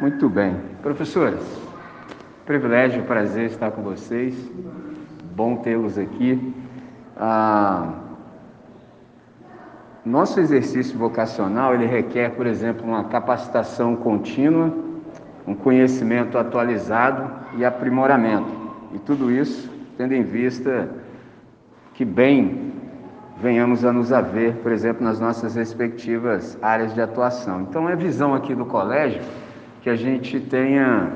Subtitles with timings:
[0.00, 0.56] Muito bem.
[0.80, 1.42] Professores,
[2.46, 4.34] privilégio, prazer estar com vocês.
[5.36, 6.54] Bom tê-los aqui.
[7.18, 7.96] Ah,
[10.02, 14.72] nosso exercício vocacional, ele requer, por exemplo, uma capacitação contínua,
[15.46, 18.50] um conhecimento atualizado e aprimoramento.
[18.94, 20.88] E tudo isso tendo em vista
[21.92, 22.72] que bem
[23.38, 27.60] venhamos a nos haver, por exemplo, nas nossas respectivas áreas de atuação.
[27.60, 29.20] Então, é visão aqui do colégio
[29.82, 31.10] que a gente tenha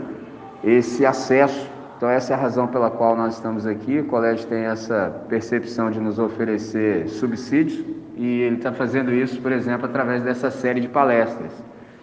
[0.63, 1.71] esse acesso.
[1.97, 4.01] Então, essa é a razão pela qual nós estamos aqui.
[4.01, 7.85] O colégio tem essa percepção de nos oferecer subsídios
[8.17, 11.53] e ele está fazendo isso, por exemplo, através dessa série de palestras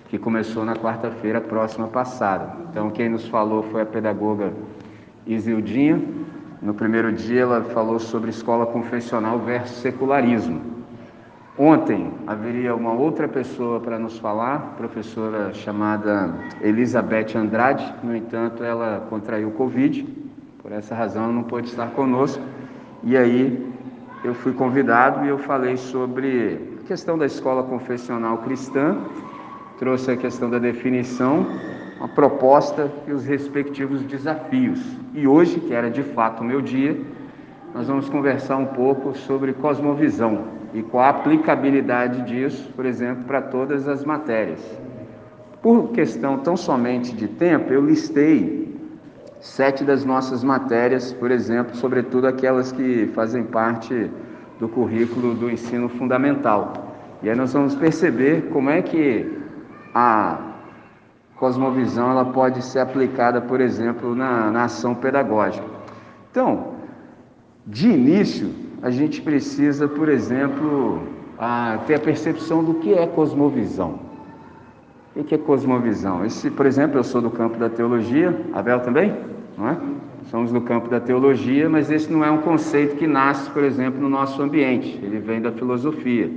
[0.09, 2.53] que começou na quarta-feira próxima passada.
[2.69, 4.51] Então, quem nos falou foi a pedagoga
[5.25, 6.01] Isildinha.
[6.61, 10.80] No primeiro dia, ela falou sobre escola confessional versus secularismo.
[11.63, 19.05] Ontem haveria uma outra pessoa para nos falar, professora chamada Elizabeth Andrade, no entanto, ela
[19.11, 20.07] contraiu Covid,
[20.59, 22.41] por essa razão não pôde estar conosco.
[23.03, 23.71] E aí
[24.23, 28.97] eu fui convidado e eu falei sobre a questão da escola confessional cristã,
[29.77, 31.45] trouxe a questão da definição,
[31.99, 34.83] uma proposta e os respectivos desafios.
[35.13, 36.99] E hoje, que era de fato o meu dia,
[37.71, 43.41] nós vamos conversar um pouco sobre cosmovisão e qual a aplicabilidade disso, por exemplo, para
[43.41, 44.61] todas as matérias.
[45.61, 48.61] Por questão tão somente de tempo, eu listei
[49.39, 54.09] sete das nossas matérias, por exemplo, sobretudo aquelas que fazem parte
[54.59, 56.73] do currículo do ensino fundamental.
[57.21, 59.39] E aí nós vamos perceber como é que
[59.93, 60.39] a
[61.35, 65.65] cosmovisão ela pode ser aplicada, por exemplo, na, na ação pedagógica.
[66.29, 66.75] Então,
[67.65, 68.51] de início,
[68.81, 71.01] a gente precisa, por exemplo,
[71.37, 73.99] a, ter a percepção do que é cosmovisão.
[75.15, 76.25] O que é cosmovisão?
[76.25, 79.13] Esse, por exemplo, eu sou do campo da teologia, Abel também,
[79.57, 79.77] não é?
[80.29, 83.99] Somos do campo da teologia, mas esse não é um conceito que nasce, por exemplo,
[83.99, 86.31] no nosso ambiente, ele vem da filosofia.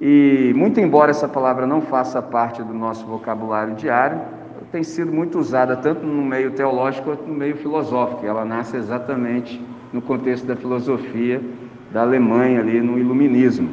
[0.00, 4.20] E, muito embora essa palavra não faça parte do nosso vocabulário diário,
[4.70, 8.24] tem sido muito usada tanto no meio teológico quanto no meio filosófico.
[8.24, 9.60] Ela nasce exatamente
[9.92, 11.40] no contexto da filosofia
[11.90, 13.68] da Alemanha, ali no iluminismo.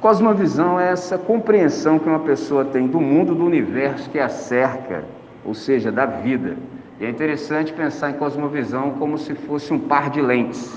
[0.00, 5.04] Cosmovisão é essa compreensão que uma pessoa tem do mundo, do universo que a cerca,
[5.44, 6.56] ou seja, da vida.
[6.98, 10.72] E é interessante pensar em cosmovisão como se fosse um par de lentes,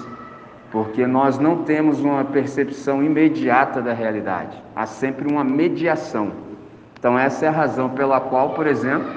[0.71, 6.31] porque nós não temos uma percepção imediata da realidade, há sempre uma mediação.
[6.99, 9.09] Então, essa é a razão pela qual, por exemplo,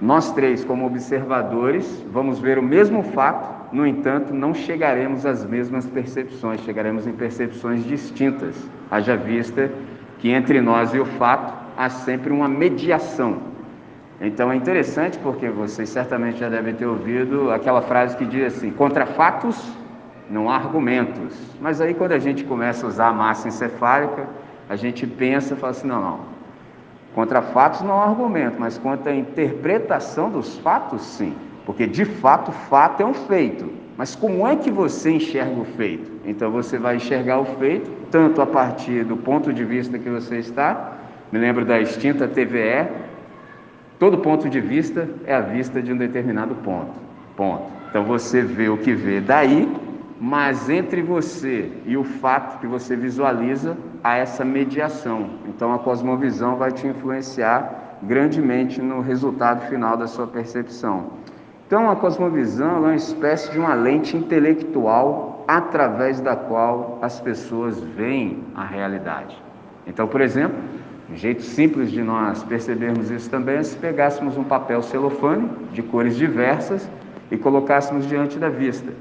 [0.00, 5.86] nós três, como observadores, vamos ver o mesmo fato no entanto, não chegaremos às mesmas
[5.86, 8.54] percepções, chegaremos em percepções distintas,
[8.90, 9.70] haja vista
[10.18, 13.38] que entre nós e o fato há sempre uma mediação.
[14.20, 18.70] Então é interessante porque vocês certamente já devem ter ouvido aquela frase que diz assim:
[18.70, 19.70] contra fatos
[20.30, 21.36] não há argumentos.
[21.60, 24.26] Mas aí quando a gente começa a usar a massa encefálica,
[24.68, 26.20] a gente pensa e fala assim: não, não.
[27.14, 31.34] Contra fatos não há argumento, mas quanto à interpretação dos fatos, sim.
[31.66, 33.68] Porque de fato, fato é um feito.
[33.98, 36.10] Mas como é que você enxerga o feito?
[36.24, 40.38] Então você vai enxergar o feito tanto a partir do ponto de vista que você
[40.38, 40.96] está.
[41.32, 42.88] Me lembro da extinta TVE.
[43.98, 46.94] Todo ponto de vista é a vista de um determinado ponto.
[47.34, 47.64] Ponto.
[47.90, 49.68] Então você vê o que vê daí,
[50.20, 55.30] mas entre você e o fato que você visualiza há essa mediação.
[55.48, 61.10] Então a cosmovisão vai te influenciar grandemente no resultado final da sua percepção.
[61.66, 67.80] Então, a cosmovisão é uma espécie de uma lente intelectual através da qual as pessoas
[67.80, 69.36] veem a realidade.
[69.84, 70.56] Então, por exemplo,
[71.10, 75.82] um jeito simples de nós percebermos isso também é se pegássemos um papel celofane de
[75.82, 76.88] cores diversas
[77.32, 78.92] e colocássemos diante da vista.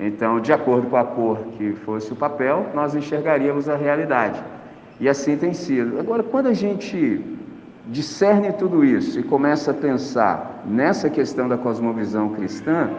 [0.00, 4.42] Então, de acordo com a cor que fosse o papel, nós enxergaríamos a realidade.
[4.98, 6.00] E assim tem sido.
[6.00, 7.22] Agora, quando a gente
[7.86, 12.90] discerne tudo isso e começa a pensar nessa questão da cosmovisão cristã,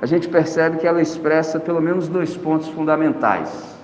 [0.00, 3.76] a gente percebe que ela expressa pelo menos dois pontos fundamentais,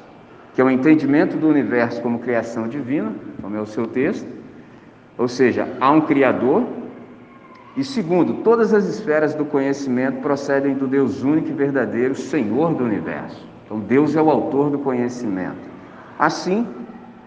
[0.54, 4.26] que é o entendimento do universo como criação divina, como é o seu texto,
[5.18, 6.64] ou seja, há um Criador,
[7.76, 12.84] e segundo, todas as esferas do conhecimento procedem do Deus único e verdadeiro, Senhor do
[12.84, 13.44] universo.
[13.64, 15.74] Então, Deus é o autor do conhecimento.
[16.16, 16.68] Assim,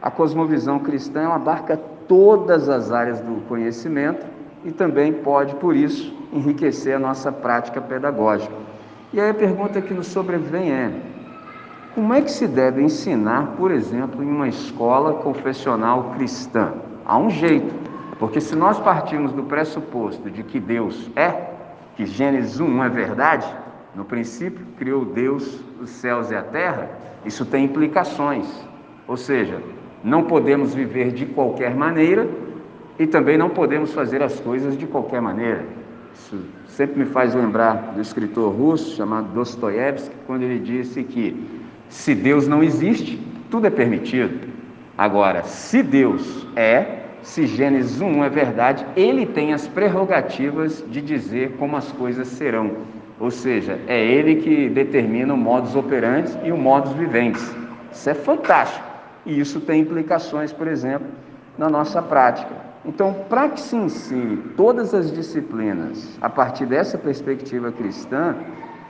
[0.01, 1.75] a cosmovisão cristã abarca
[2.07, 4.25] todas as áreas do conhecimento
[4.65, 8.53] e também pode, por isso, enriquecer a nossa prática pedagógica.
[9.13, 10.91] E aí a pergunta que nos sobrevém é:
[11.95, 16.73] como é que se deve ensinar, por exemplo, em uma escola confessional cristã?
[17.05, 17.73] Há um jeito,
[18.19, 21.51] Porque se nós partirmos do pressuposto de que Deus é,
[21.95, 23.47] que Gênesis 1 é verdade,
[23.95, 26.89] no princípio criou Deus os céus e a terra,
[27.25, 28.47] isso tem implicações.
[29.07, 29.61] Ou seja,
[30.03, 32.27] não podemos viver de qualquer maneira
[32.99, 35.63] e também não podemos fazer as coisas de qualquer maneira.
[36.13, 42.13] Isso sempre me faz lembrar do escritor russo chamado Dostoiévski, quando ele disse que se
[42.13, 44.47] Deus não existe, tudo é permitido.
[44.97, 51.55] Agora, se Deus é, se Gênesis 1 é verdade, ele tem as prerrogativas de dizer
[51.59, 52.71] como as coisas serão.
[53.19, 57.55] Ou seja, é ele que determina o modus operandi e o modus viventes.
[57.91, 58.85] Isso é fantástico.
[59.25, 61.07] E isso tem implicações, por exemplo,
[61.57, 62.55] na nossa prática.
[62.87, 68.33] Então, para que se ensine todas as disciplinas a partir dessa perspectiva cristã,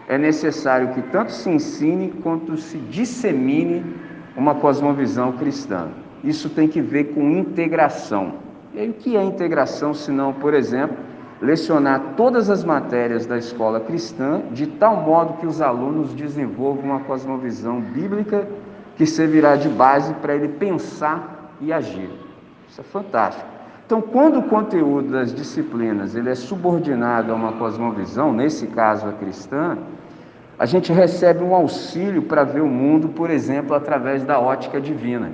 [0.08, 3.84] é necessário que tanto se ensine quanto se dissemine
[4.36, 5.88] uma cosmovisão cristã.
[6.24, 8.36] Isso tem que ver com integração.
[8.74, 10.96] E aí, o que é integração, se não, por exemplo,
[11.42, 17.00] lecionar todas as matérias da escola cristã de tal modo que os alunos desenvolvam uma
[17.00, 18.48] cosmovisão bíblica
[18.96, 22.10] que servirá de base para ele pensar e agir.
[22.68, 23.57] Isso é fantástico.
[23.88, 29.14] Então, quando o conteúdo das disciplinas ele é subordinado a uma cosmovisão, nesse caso a
[29.14, 29.78] cristã,
[30.60, 35.32] a gente recebe um auxílio para ver o mundo, por exemplo, através da ótica divina.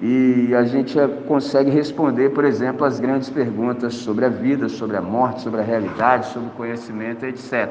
[0.00, 0.96] E a gente
[1.28, 5.64] consegue responder, por exemplo, as grandes perguntas sobre a vida, sobre a morte, sobre a
[5.64, 7.68] realidade, sobre o conhecimento, etc.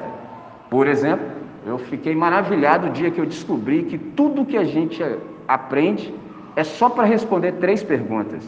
[0.69, 1.25] Por exemplo,
[1.65, 5.03] eu fiquei maravilhado o dia que eu descobri que tudo que a gente
[5.47, 6.13] aprende
[6.55, 8.43] é só para responder três perguntas.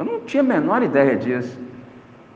[0.00, 1.58] Eu não tinha a menor ideia disso.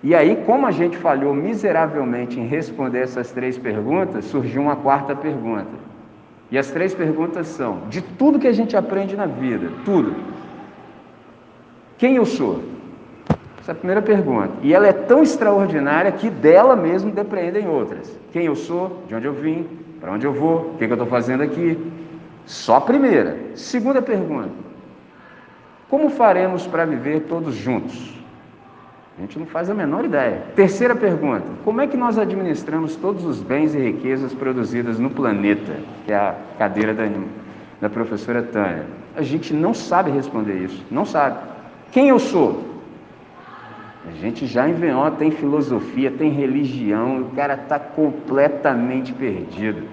[0.03, 5.17] E aí, como a gente falhou miseravelmente em responder essas três perguntas, surgiu uma quarta
[5.17, 5.71] pergunta.
[6.51, 10.15] E as três perguntas são: de tudo que a gente aprende na vida, tudo,
[11.97, 12.63] quem eu sou?
[13.59, 14.51] Essa é a primeira pergunta.
[14.61, 18.15] E ela é tão extraordinária que dela mesmo dependem outras.
[18.31, 19.05] Quem eu sou?
[19.09, 19.67] De onde eu vim?
[20.03, 20.73] Para onde eu vou?
[20.73, 21.79] O que, que eu estou fazendo aqui?
[22.45, 23.39] Só a primeira.
[23.55, 24.51] Segunda pergunta:
[25.95, 28.13] como faremos para viver todos juntos?
[29.17, 30.43] A gente não faz a menor ideia.
[30.57, 35.77] Terceira pergunta: como é que nós administramos todos os bens e riquezas produzidas no planeta?
[36.05, 37.09] Que é a cadeira da,
[37.81, 38.87] da professora Tânia.
[39.15, 41.39] A gente não sabe responder isso, não sabe.
[41.93, 42.65] Quem eu sou?
[44.09, 49.85] A gente já inventou, tem filosofia, tem religião, o cara está completamente perdido.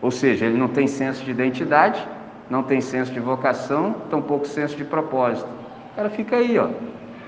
[0.00, 2.00] Ou seja, ele não tem senso de identidade,
[2.52, 5.48] não tem senso de vocação, tampouco senso de propósito.
[5.92, 6.68] O cara fica aí, ó.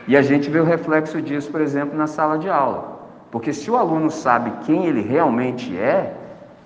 [0.07, 3.01] E a gente vê o reflexo disso, por exemplo, na sala de aula.
[3.31, 6.13] Porque se o aluno sabe quem ele realmente é,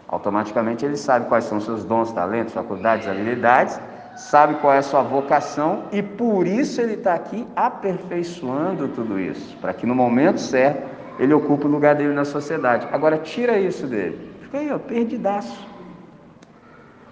[0.09, 3.79] automaticamente ele sabe quais são seus dons, talentos, faculdades, habilidades,
[4.17, 9.57] sabe qual é a sua vocação e por isso ele está aqui aperfeiçoando tudo isso,
[9.59, 10.83] para que no momento certo
[11.21, 12.89] ele ocupe o lugar dele na sociedade.
[12.91, 15.78] Agora tira isso dele, fica aí, ó, perdidaço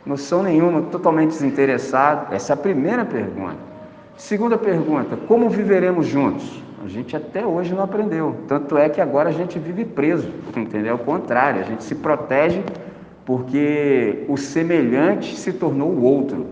[0.07, 2.33] noção nenhuma, totalmente desinteressado?
[2.35, 3.57] Essa é a primeira pergunta.
[4.17, 6.63] Segunda pergunta: como viveremos juntos?
[6.85, 8.37] A gente até hoje não aprendeu.
[8.47, 10.93] Tanto é que agora a gente vive preso, entendeu?
[10.93, 12.63] Ao contrário, a gente se protege
[13.25, 16.47] porque o semelhante se tornou o outro.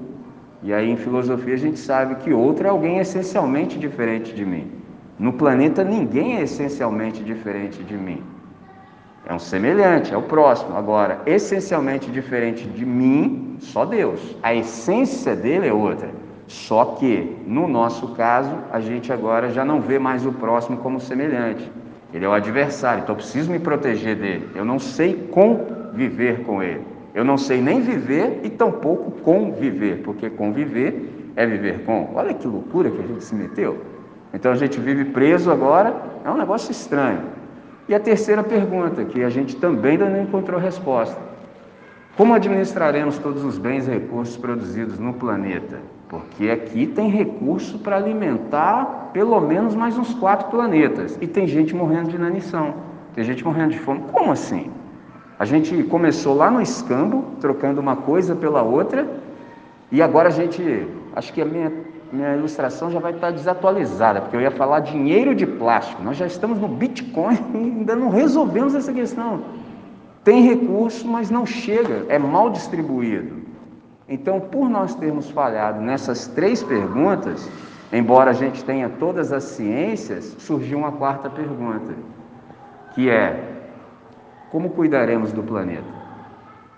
[0.61, 4.73] E aí em filosofia a gente sabe que outro é alguém essencialmente diferente de mim.
[5.19, 8.21] No planeta ninguém é essencialmente diferente de mim.
[9.26, 10.76] É um semelhante, é o próximo.
[10.76, 14.20] Agora, essencialmente diferente de mim, só Deus.
[14.43, 16.10] A essência dele é outra.
[16.46, 21.00] Só que, no nosso caso, a gente agora já não vê mais o próximo como
[21.00, 21.70] semelhante.
[22.12, 24.48] Ele é o adversário, então eu preciso me proteger dele.
[24.54, 26.82] Eu não sei conviver com ele.
[27.14, 32.10] Eu não sei nem viver e tampouco conviver, porque conviver é viver com.
[32.14, 33.82] Olha que loucura que a gente se meteu.
[34.32, 37.20] Então a gente vive preso agora, é um negócio estranho.
[37.88, 41.20] E a terceira pergunta, que a gente também ainda não encontrou resposta:
[42.17, 45.79] como administraremos todos os bens e recursos produzidos no planeta?
[46.08, 51.19] Porque aqui tem recurso para alimentar pelo menos mais uns quatro planetas.
[51.20, 52.74] E tem gente morrendo de inanição,
[53.14, 54.03] tem gente morrendo de fome.
[54.12, 54.70] Como assim?
[55.38, 59.06] A gente começou lá no escambo, trocando uma coisa pela outra,
[59.91, 60.86] e agora a gente.
[61.17, 61.72] Acho que a minha
[62.15, 66.03] minha ilustração já vai estar desatualizada, porque eu ia falar dinheiro de plástico.
[66.03, 69.43] Nós já estamos no Bitcoin e ainda não resolvemos essa questão.
[70.23, 73.43] Tem recurso, mas não chega, é mal distribuído.
[74.09, 77.51] Então, por nós termos falhado nessas três perguntas,
[77.93, 81.94] embora a gente tenha todas as ciências, surgiu uma quarta pergunta,
[82.94, 83.39] que é:
[84.51, 86.05] como cuidaremos do planeta?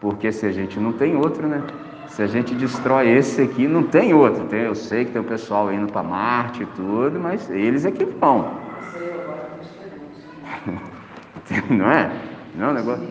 [0.01, 1.63] Porque se a gente não tem outro, né?
[2.09, 4.45] Se a gente destrói esse aqui, não tem outro.
[4.47, 7.91] Tem, eu sei que tem o pessoal indo para Marte e tudo, mas eles é
[7.91, 8.51] que vão.
[11.71, 12.11] não é?
[12.55, 13.05] Não é um negócio.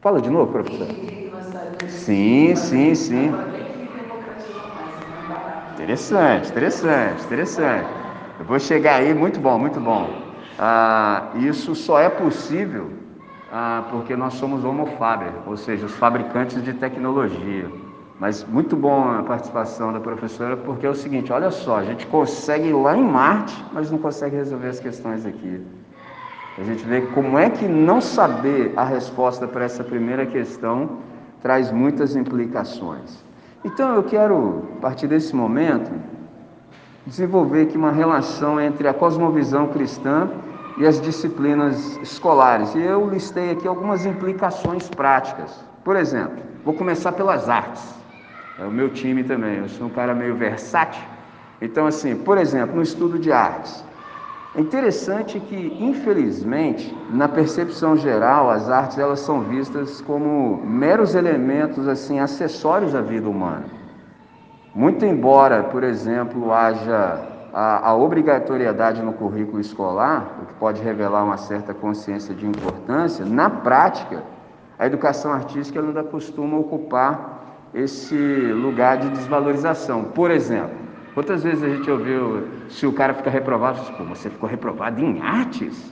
[0.00, 0.88] Fala de novo, professor.
[1.88, 3.32] Sim, sim, sim.
[5.74, 7.88] Interessante, interessante, interessante.
[8.38, 10.08] Eu vou chegar aí, muito bom, muito bom.
[10.58, 12.90] Ah, isso só é possível
[13.50, 17.70] ah, porque nós somos homo faber, ou seja, os fabricantes de tecnologia.
[18.18, 22.06] Mas muito bom a participação da professora, porque é o seguinte, olha só, a gente
[22.06, 25.62] consegue ir lá em Marte, mas não consegue resolver as questões aqui.
[26.58, 30.98] A gente vê como é que não saber a resposta para essa primeira questão
[31.42, 33.22] traz muitas implicações.
[33.62, 35.92] Então eu quero, a partir desse momento,
[37.06, 40.30] desenvolver aqui uma relação entre a cosmovisão cristã
[40.76, 42.74] e as disciplinas escolares.
[42.74, 45.64] E eu listei aqui algumas implicações práticas.
[45.84, 47.82] Por exemplo, vou começar pelas artes.
[48.58, 51.02] É o meu time também, eu sou um cara meio versátil.
[51.60, 53.84] Então, assim, por exemplo, no estudo de artes,
[54.54, 61.86] é interessante que, infelizmente, na percepção geral, as artes elas são vistas como meros elementos
[61.86, 63.64] assim acessórios à vida humana.
[64.74, 71.24] Muito embora, por exemplo, haja a, a obrigatoriedade no currículo escolar, o que pode revelar
[71.24, 74.22] uma certa consciência de importância, na prática,
[74.78, 80.04] a educação artística ainda costuma ocupar esse lugar de desvalorização.
[80.04, 80.86] Por exemplo,
[81.16, 85.22] Quantas vezes a gente ouviu, se o cara fica reprovado, pô, você ficou reprovado em
[85.22, 85.90] artes?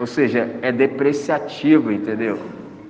[0.00, 2.36] Ou seja, é depreciativo, entendeu?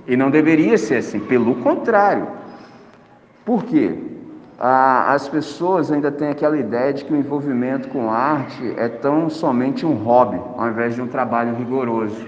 [0.07, 2.29] E não deveria ser assim, pelo contrário.
[3.45, 3.95] Por quê?
[4.59, 9.29] Ah, as pessoas ainda têm aquela ideia de que o envolvimento com arte é tão
[9.29, 12.25] somente um hobby, ao invés de um trabalho rigoroso.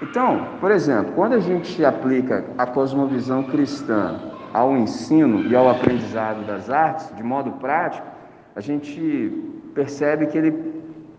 [0.00, 4.20] Então, por exemplo, quando a gente aplica a cosmovisão cristã
[4.54, 8.06] ao ensino e ao aprendizado das artes, de modo prático,
[8.54, 9.32] a gente
[9.74, 10.52] percebe que ele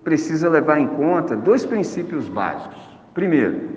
[0.05, 2.77] precisa levar em conta dois princípios básicos.
[3.13, 3.71] Primeiro,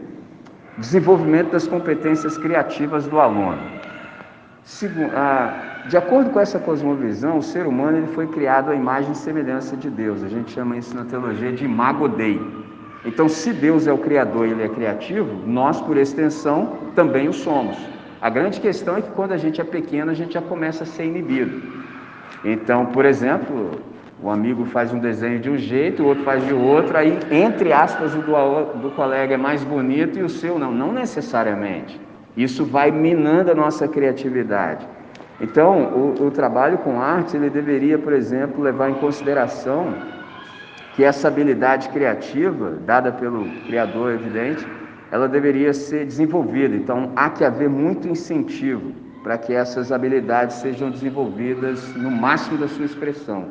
[0.79, 3.59] desenvolvimento das competências criativas do aluno.
[4.63, 5.11] Segundo,
[5.89, 9.77] de acordo com essa cosmovisão, o ser humano ele foi criado à imagem e semelhança
[9.77, 10.23] de Deus.
[10.23, 12.41] A gente chama isso na teologia de imago Dei.
[13.05, 17.33] Então, se Deus é o criador e ele é criativo, nós, por extensão, também o
[17.33, 17.77] somos.
[18.21, 20.87] A grande questão é que quando a gente é pequeno, a gente já começa a
[20.87, 21.61] ser inibido.
[22.45, 23.73] Então, por exemplo,
[24.23, 27.73] o amigo faz um desenho de um jeito, o outro faz de outro, aí, entre
[27.73, 30.71] aspas, o do, do colega é mais bonito e o seu não.
[30.71, 32.01] Não necessariamente.
[32.37, 34.87] Isso vai minando a nossa criatividade.
[35.43, 39.93] Então, o, o trabalho com arte, ele deveria, por exemplo, levar em consideração
[40.95, 44.65] que essa habilidade criativa, dada pelo Criador, evidente,
[45.11, 46.77] ela deveria ser desenvolvida.
[46.77, 48.93] Então, há que haver muito incentivo
[49.25, 53.49] para que essas habilidades sejam desenvolvidas no máximo da sua expressão.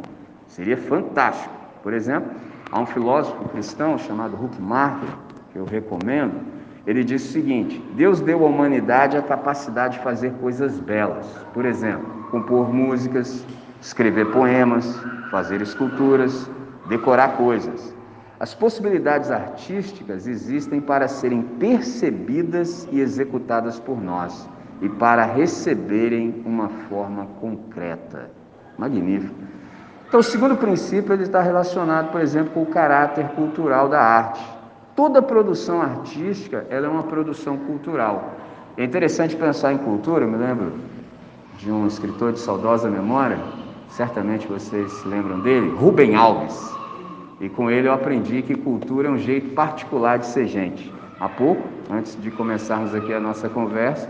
[0.48, 1.53] Seria fantástico.
[1.83, 2.31] Por exemplo,
[2.71, 5.10] há um filósofo cristão chamado Huckmacher,
[5.51, 6.39] que eu recomendo,
[6.85, 11.27] ele diz o seguinte: Deus deu à humanidade a capacidade de fazer coisas belas.
[11.53, 13.45] Por exemplo, compor músicas,
[13.79, 16.50] escrever poemas, fazer esculturas,
[16.88, 17.95] decorar coisas.
[18.39, 24.50] As possibilidades artísticas existem para serem percebidas e executadas por nós
[24.81, 28.31] e para receberem uma forma concreta.
[28.77, 29.35] Magnífico.
[30.07, 34.43] Então, o segundo princípio ele está relacionado, por exemplo, com o caráter cultural da arte.
[34.95, 38.36] Toda produção artística ela é uma produção cultural.
[38.77, 40.74] É interessante pensar em cultura, eu me lembro
[41.57, 43.38] de um escritor de saudosa memória,
[43.89, 46.71] certamente vocês se lembram dele, Rubem Alves.
[47.39, 50.91] E com ele eu aprendi que cultura é um jeito particular de ser gente.
[51.19, 54.10] Há pouco, antes de começarmos aqui a nossa conversa,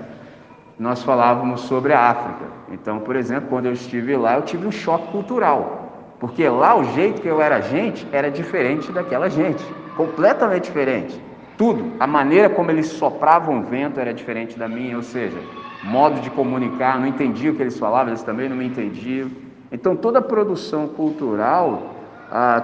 [0.79, 2.45] nós falávamos sobre a África.
[2.71, 6.83] Então, por exemplo, quando eu estive lá, eu tive um choque cultural, porque lá o
[6.93, 9.63] jeito que eu era gente era diferente daquela gente,
[10.05, 11.21] completamente diferente.
[11.57, 15.37] Tudo, a maneira como eles sopravam o vento era diferente da minha, ou seja,
[15.83, 19.29] modo de comunicar, não entendia o que eles falavam, eles também não me entendiam.
[19.71, 21.93] Então, toda produção cultural,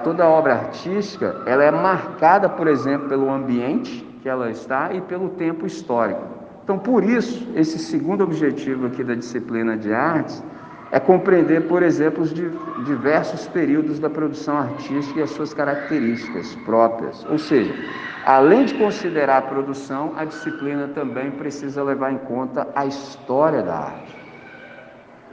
[0.03, 5.29] toda obra artística, ela é marcada, por exemplo, pelo ambiente que ela está e pelo
[5.29, 6.21] tempo histórico.
[6.63, 10.43] Então, por isso, esse segundo objetivo aqui da disciplina de artes
[10.91, 12.33] é compreender, por exemplo, os
[12.85, 17.25] diversos períodos da produção artística e as suas características próprias.
[17.29, 17.73] Ou seja,
[18.25, 23.75] além de considerar a produção, a disciplina também precisa levar em conta a história da
[23.75, 24.17] arte.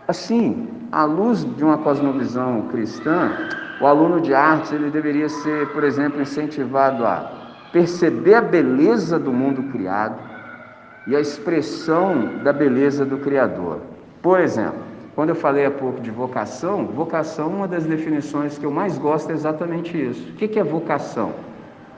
[0.08, 3.32] Assim, à luz de uma cosmovisão cristã,
[3.80, 9.32] o aluno de artes ele deveria ser, por exemplo, incentivado a perceber a beleza do
[9.32, 10.34] mundo criado,
[11.06, 13.80] e a expressão da beleza do Criador.
[14.22, 14.80] Por exemplo,
[15.14, 19.30] quando eu falei há pouco de vocação, vocação, uma das definições que eu mais gosto
[19.30, 20.30] é exatamente isso.
[20.30, 21.32] O que é vocação?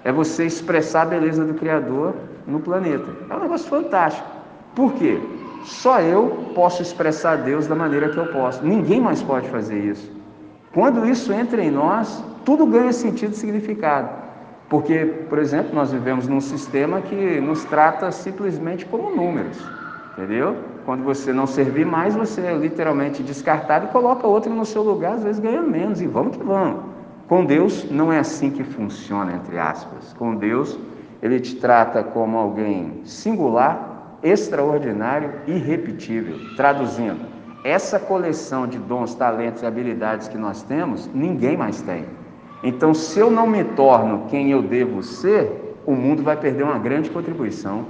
[0.04, 2.14] É você expressar a beleza do Criador
[2.46, 3.10] no planeta.
[3.28, 4.28] É um negócio fantástico.
[4.74, 5.18] Por quê?
[5.64, 8.64] Só eu posso expressar Deus da maneira que eu posso.
[8.64, 10.12] Ninguém mais pode fazer isso.
[10.72, 14.10] Quando isso entra em nós, tudo ganha sentido e significado.
[14.68, 19.58] Porque, por exemplo, nós vivemos num sistema que nos trata simplesmente como números,
[20.12, 20.56] entendeu?
[20.86, 25.14] Quando você não servir mais, você é literalmente descartado e coloca outro no seu lugar,
[25.14, 26.84] às vezes ganha menos, e vamos que vamos.
[27.26, 30.14] Com Deus não é assim que funciona, entre aspas.
[30.16, 30.78] Com Deus,
[31.20, 36.36] Ele te trata como alguém singular, extraordinário, irrepetível.
[36.54, 37.26] Traduzindo,
[37.64, 42.04] essa coleção de dons, talentos e habilidades que nós temos, ninguém mais tem.
[42.62, 46.78] Então, se eu não me torno quem eu devo ser, o mundo vai perder uma
[46.78, 47.86] grande contribuição.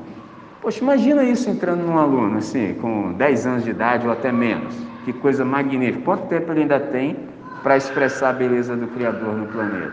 [0.60, 4.74] Poxa, imagina isso entrando num aluno, assim, com 10 anos de idade ou até menos.
[5.04, 6.04] Que coisa magnífica.
[6.04, 7.16] Quanto tempo ele ainda tem
[7.62, 9.92] para expressar a beleza do Criador no planeta?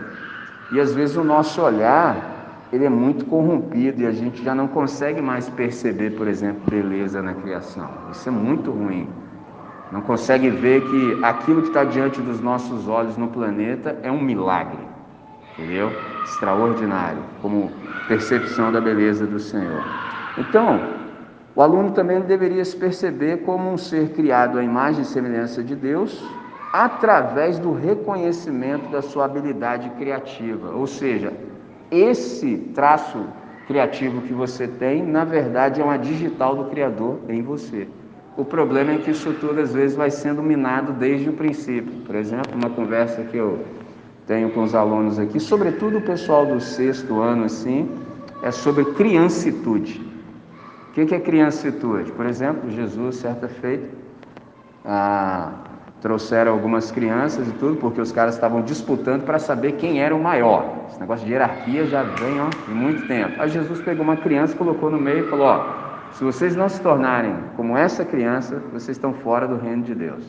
[0.72, 4.66] E às vezes o nosso olhar, ele é muito corrompido e a gente já não
[4.66, 7.88] consegue mais perceber, por exemplo, beleza na criação.
[8.10, 9.08] Isso é muito ruim
[9.94, 14.20] não consegue ver que aquilo que está diante dos nossos olhos no planeta é um
[14.20, 14.80] milagre,
[15.52, 15.92] entendeu?
[16.24, 17.70] Extraordinário, como
[18.08, 19.84] percepção da beleza do Senhor.
[20.36, 20.80] Então,
[21.54, 25.76] o aluno também deveria se perceber como um ser criado à imagem e semelhança de
[25.76, 26.22] Deus,
[26.72, 30.70] através do reconhecimento da sua habilidade criativa.
[30.70, 31.32] Ou seja,
[31.90, 33.24] esse traço
[33.68, 37.86] criativo que você tem, na verdade, é uma digital do Criador em você.
[38.36, 41.92] O problema é que isso tudo às vezes vai sendo minado desde o princípio.
[42.04, 43.60] Por exemplo, uma conversa que eu
[44.26, 47.88] tenho com os alunos aqui, sobretudo o pessoal do sexto ano, assim,
[48.42, 50.13] é sobre criancitude.
[50.96, 52.12] O que é criancitude?
[52.12, 53.88] Por exemplo, Jesus, certa feita,
[54.84, 55.50] ah,
[56.00, 60.22] trouxeram algumas crianças e tudo, porque os caras estavam disputando para saber quem era o
[60.22, 60.84] maior.
[60.88, 63.42] Esse negócio de hierarquia já vem ó, de muito tempo.
[63.42, 65.66] Aí Jesus pegou uma criança, colocou no meio e falou: ó,
[66.12, 70.22] se vocês não se tornarem como essa criança, vocês estão fora do reino de Deus.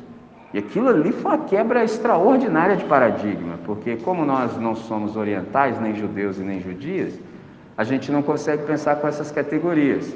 [0.52, 5.80] E aquilo ali foi uma quebra extraordinária de paradigma, porque como nós não somos orientais,
[5.80, 7.20] nem judeus e nem judias,
[7.78, 10.12] a gente não consegue pensar com essas categorias.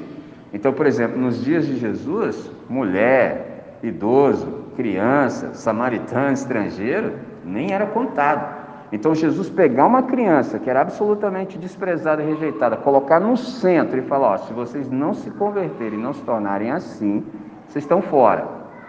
[0.54, 7.14] Então, por exemplo, nos dias de Jesus, mulher, idoso, criança, samaritano, estrangeiro,
[7.46, 8.60] nem era contado.
[8.92, 14.02] Então Jesus pegar uma criança que era absolutamente desprezada e rejeitada, colocar no centro e
[14.02, 17.24] falar: se vocês não se converterem, não se tornarem assim,
[17.68, 18.46] vocês estão fora.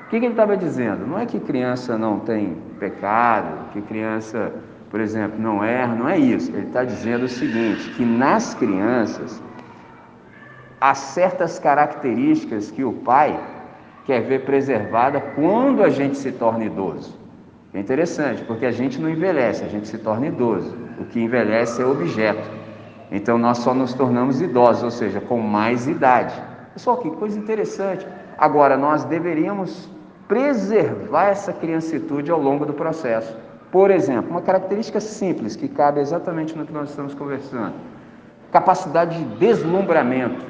[0.07, 1.07] O que, que ele estava dizendo?
[1.07, 4.51] Não é que criança não tem pecado, que criança,
[4.91, 6.51] por exemplo, não erra, não é isso.
[6.51, 9.41] Ele está dizendo o seguinte: que nas crianças
[10.81, 13.39] há certas características que o pai
[14.07, 17.19] quer ver preservada quando a gente se torna idoso.
[17.73, 20.77] É interessante, porque a gente não envelhece, a gente se torna idoso.
[20.99, 22.51] O que envelhece é objeto.
[23.13, 26.35] Então nós só nos tornamos idosos, ou seja, com mais idade.
[26.75, 28.07] Pessoal, que coisa interessante.
[28.39, 29.89] Agora, nós deveríamos
[30.27, 33.37] preservar essa criancitude ao longo do processo.
[33.71, 37.75] Por exemplo, uma característica simples que cabe exatamente no que nós estamos conversando:
[38.51, 40.50] capacidade de deslumbramento.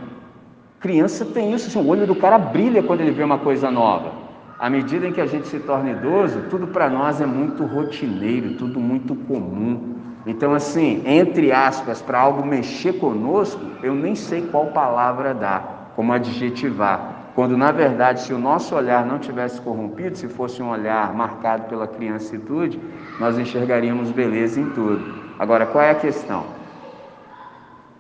[0.81, 4.13] Criança tem isso, assim, o olho do cara brilha quando ele vê uma coisa nova.
[4.59, 8.55] À medida em que a gente se torna idoso, tudo para nós é muito rotineiro,
[8.55, 9.97] tudo muito comum.
[10.27, 16.15] Então, assim, entre aspas, para algo mexer conosco, eu nem sei qual palavra dar, como
[16.15, 17.33] adjetivar.
[17.35, 21.65] Quando, na verdade, se o nosso olhar não tivesse corrompido, se fosse um olhar marcado
[21.65, 22.81] pela criancitude,
[23.19, 25.15] nós enxergaríamos beleza em tudo.
[25.39, 26.45] Agora, qual é a questão?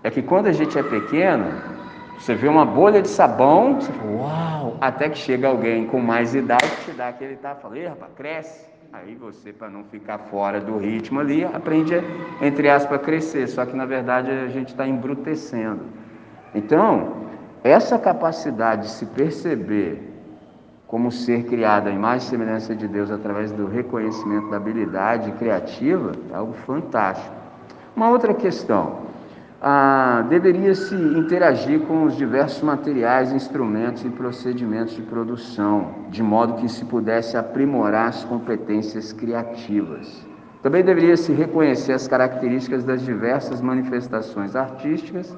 [0.02, 1.69] É que quando a gente é pequeno,
[2.20, 4.76] você vê uma bolha de sabão, você fala, uau!
[4.78, 8.68] Até que chega alguém com mais idade te dá aquele tá, fala, ei, rapaz, cresce.
[8.92, 11.94] Aí você, para não ficar fora do ritmo ali, aprende,
[12.42, 13.48] entre aspas, a crescer.
[13.48, 15.80] Só que na verdade a gente está embrutecendo.
[16.54, 17.14] Então,
[17.64, 20.06] essa capacidade de se perceber
[20.86, 26.12] como ser criado à imagem e semelhança de Deus através do reconhecimento da habilidade criativa
[26.30, 27.34] é algo fantástico.
[27.96, 29.09] Uma outra questão
[29.62, 36.66] ah, deveria-se interagir com os diversos materiais, instrumentos e procedimentos de produção, de modo que
[36.66, 40.26] se pudesse aprimorar as competências criativas.
[40.62, 45.36] Também deveria se reconhecer as características das diversas manifestações artísticas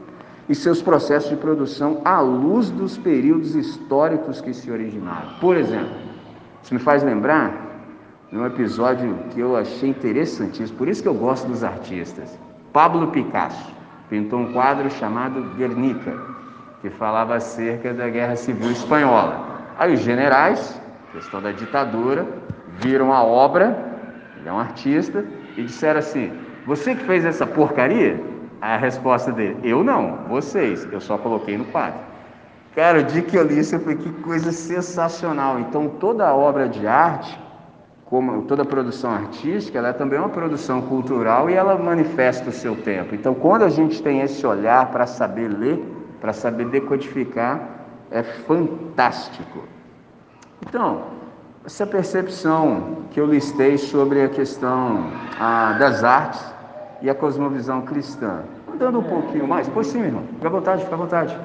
[0.49, 5.31] e seus processos de produção à luz dos períodos históricos que se originaram.
[5.41, 5.97] Por exemplo,
[6.63, 7.71] isso me faz lembrar
[8.31, 12.39] de um episódio que eu achei interessantíssimo, por isso que eu gosto dos artistas.
[12.73, 13.82] Pablo Picasso
[14.13, 16.13] pintou um quadro chamado Guernica.
[16.83, 19.63] que falava acerca da Guerra Civil Espanhola.
[19.79, 20.79] Aí os generais,
[21.13, 22.27] questão da ditadura,
[22.81, 23.67] viram a obra,
[24.37, 25.25] ele é um artista,
[25.57, 26.31] e disseram assim:
[26.67, 28.21] Você que fez essa porcaria?
[28.61, 32.01] A resposta dele: Eu não, vocês, eu só coloquei no quadro.
[32.75, 35.59] Cara, o dia que eu li isso, eu falei: Que coisa sensacional.
[35.61, 37.41] Então, toda obra de arte,
[38.13, 42.77] como toda produção artística, ela é também uma produção cultural e ela manifesta o seu
[42.77, 43.15] tempo.
[43.15, 45.83] Então, quando a gente tem esse olhar para saber ler,
[46.21, 47.59] para saber decodificar,
[48.11, 49.61] é fantástico.
[50.69, 51.05] Então,
[51.65, 55.07] essa percepção que eu listei sobre a questão
[55.41, 56.45] ah, das artes
[57.01, 58.43] e a cosmovisão cristã.
[58.71, 61.39] Andando um pouquinho mais, pois sim, meu irmão, fica à vontade, fica à vontade.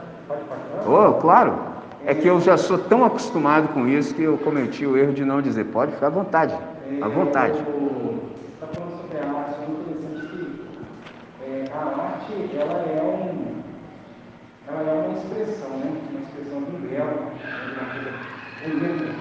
[0.86, 1.67] Oh, claro.
[2.08, 5.26] É que eu já sou tão acostumado com isso que eu cometi o erro de
[5.26, 5.66] não dizer.
[5.66, 6.58] Pode ficar à vontade.
[7.02, 7.60] À vontade.
[7.60, 10.40] Está falando sobre a arte, é muito interessante que
[11.44, 13.62] é, a arte ela é, um,
[14.70, 15.92] ela é uma expressão, né?
[16.10, 16.80] Uma expressão uma
[17.92, 18.14] coisa
[18.64, 19.12] bonita,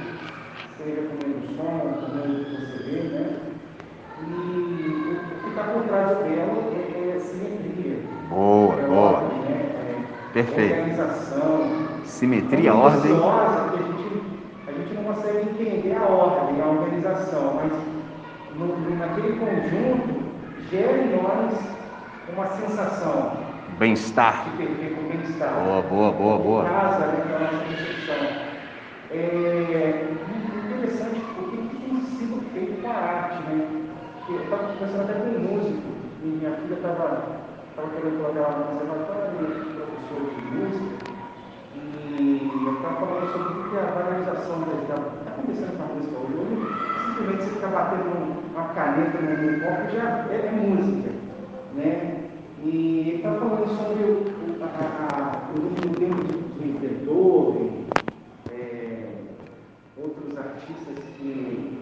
[0.78, 3.36] seja por meio som, por meio que você vê, né?
[4.28, 4.30] E
[5.10, 7.98] o que está por trás do belo é, é simetria.
[8.28, 9.10] Boa, é boa.
[9.10, 9.56] Ordem, né?
[9.74, 10.72] É Perfeito.
[10.72, 11.85] Organização.
[12.06, 13.12] Simetria, É ordem.
[13.12, 14.22] a gente,
[14.68, 17.72] a gente não consegue entender a ordem, a organização, mas
[18.56, 20.22] no, naquele conjunto
[20.70, 21.54] gera em nós
[22.34, 23.32] uma sensação
[23.78, 24.44] Bem-estar.
[24.44, 25.52] de perfeito bem-estar.
[25.64, 26.64] Boa, boa, boa, boa.
[26.64, 28.46] Casa né, da nossa percepção.
[29.10, 30.14] É
[30.72, 33.82] interessante o que tem sido feito com a arte, né?
[34.28, 35.82] Eu estava conversando até com um músico,
[36.22, 37.22] e minha filha estava
[37.76, 41.15] querendo colocar ela no conservatório, é professor de música,
[42.18, 45.94] e eu estava falando sobre o que é a valorização da está começando com a
[45.94, 46.56] música hoje.
[47.04, 48.10] Simplesmente você ficar batendo
[48.54, 51.10] uma caneta no no copo já é, é música,
[51.76, 52.22] né?
[52.64, 57.84] E ele estava falando sobre o, a, a, o no tempo do Beethoven,
[58.50, 59.08] é,
[60.02, 61.78] outros artistas que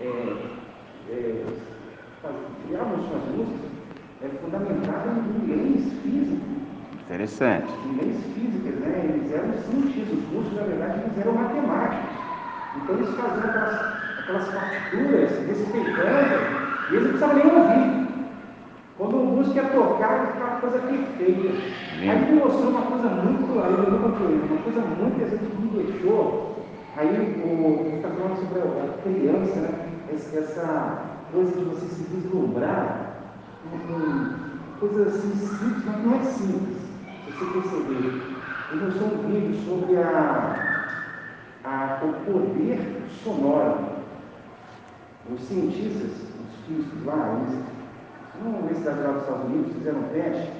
[0.00, 0.04] é,
[1.10, 1.44] é,
[2.22, 3.70] faz- criavam suas músicas
[4.22, 6.61] é, fundamentadas em leis físicas
[7.06, 7.72] Interessante.
[7.84, 9.04] em leis físicas, né?
[9.04, 12.10] Eles eram cientistas, os russos, na verdade, eles eram matemáticos.
[12.76, 18.02] Então eles faziam aquelas, aquelas partituras respeitando, e eles não precisavam nem ouvir.
[18.96, 21.48] Quando o músico ia tocar, era aquela coisa perfeita.
[22.00, 25.62] Aí ele mostrou uma coisa muito, aí eu não concluí, uma coisa muito assim, que
[25.62, 26.52] me deixou.
[26.96, 29.88] Aí o ele está falando sobre a criança, né?
[30.12, 30.98] Essa, essa
[31.32, 33.12] coisa de você se vislumbrar
[33.70, 34.42] com-
[34.78, 36.91] coisas assim simples, mas não é simples
[37.38, 38.22] você perceber,
[38.70, 40.96] eu mostrei um vídeo sobre a,
[41.64, 43.92] a, o poder sonoro.
[45.32, 47.64] Os cientistas, os físicos lá, eles,
[48.42, 50.52] numa universidade lá dos Estados Unidos, fizeram um teste,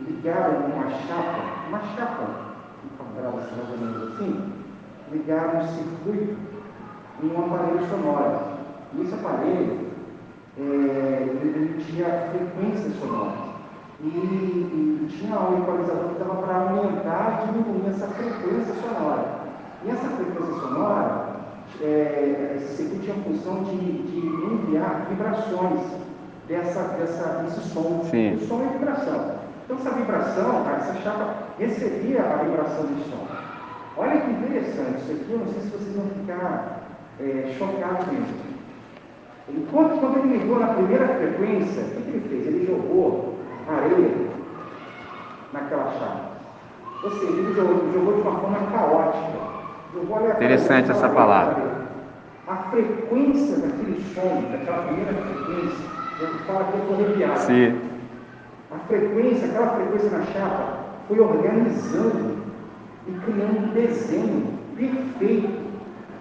[0.00, 2.52] ligaram uma chapa, uma chapa,
[2.96, 4.52] quadrada assim, assim,
[5.12, 6.36] ligaram um circuito
[7.22, 8.52] em um aparelho sonoro.
[8.94, 9.92] E esse aparelho,
[10.58, 13.51] é, ele tinha frequências sonoras
[14.02, 19.42] e, tinha um equalizador que dava para aumentar e diminuir essa frequência sonora.
[19.84, 21.36] E essa frequência sonora,
[21.80, 25.80] é, esse circuito tinha a função de, de enviar vibrações
[26.48, 28.04] dessa, dessa, desse som.
[28.10, 28.36] Sim.
[28.36, 29.42] O som é vibração.
[29.64, 33.26] Então essa vibração, cara, essa chapa recebia a vibração desse som.
[33.96, 36.82] Olha que interessante, isso aqui eu não sei se vocês vão ficar
[37.20, 38.52] é, chocados mesmo.
[39.48, 42.46] Enquanto quando ele ligou na primeira frequência, o que que ele fez?
[42.46, 43.31] Ele jogou
[43.68, 44.28] areia
[45.52, 46.32] naquela chave.
[47.04, 49.52] Ou seja, ele jogou, jogou de uma forma caótica.
[49.92, 51.82] Jogou Interessante essa palavra.
[52.48, 55.84] A frequência daquele som, daquela primeira frequência,
[56.20, 57.40] eu falo que eu estou arrepiado.
[57.40, 57.80] Sim.
[58.74, 62.38] A frequência, aquela frequência na chapa, foi organizando
[63.06, 65.62] e criando um desenho perfeito,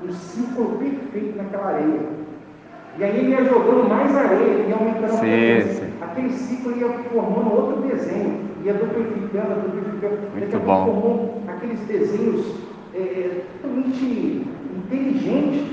[0.03, 2.20] um círculo perfeito naquela areia.
[3.01, 5.73] E aí ele ia jogando mais areia, ia aumentando a Sim, frequência.
[5.73, 5.93] sim.
[6.01, 10.17] Aquele ciclo ia formando outro desenho, ia duplificando, duplificando.
[10.31, 10.85] Muito Daqui a bom.
[10.85, 12.45] Formou aqueles desenhos
[12.93, 14.45] é, é, totalmente
[14.85, 15.67] inteligentes,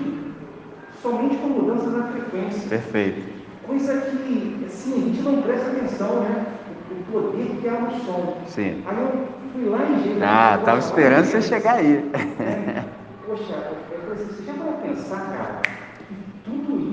[1.03, 2.67] somente com mudanças na frequência.
[2.67, 3.29] Perfeito.
[3.67, 6.47] Coisa que, assim, a gente não presta atenção, né?
[6.91, 8.39] O poder que há no som.
[8.47, 8.83] Sim.
[8.87, 10.23] Aí eu fui lá em Gênesis.
[10.23, 12.11] Ah, tava esperando você chegar aí.
[12.41, 12.85] É.
[13.27, 13.53] Poxa,
[13.93, 15.61] eu falei assim, você já vai pensar, cara,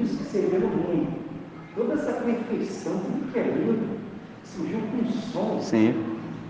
[0.05, 1.07] isso que vê no mundo,
[1.75, 3.87] toda essa perfeição, tudo que é lindo,
[4.43, 5.93] surgiu com som Sim.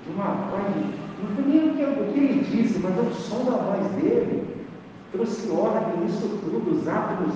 [0.05, 0.75] de uma voz,
[1.21, 3.87] não foi nem o que, o que ele disse, mas é o som da voz
[3.93, 4.43] dele,
[5.11, 7.33] trouxe ordem nisso tudo, os átomos,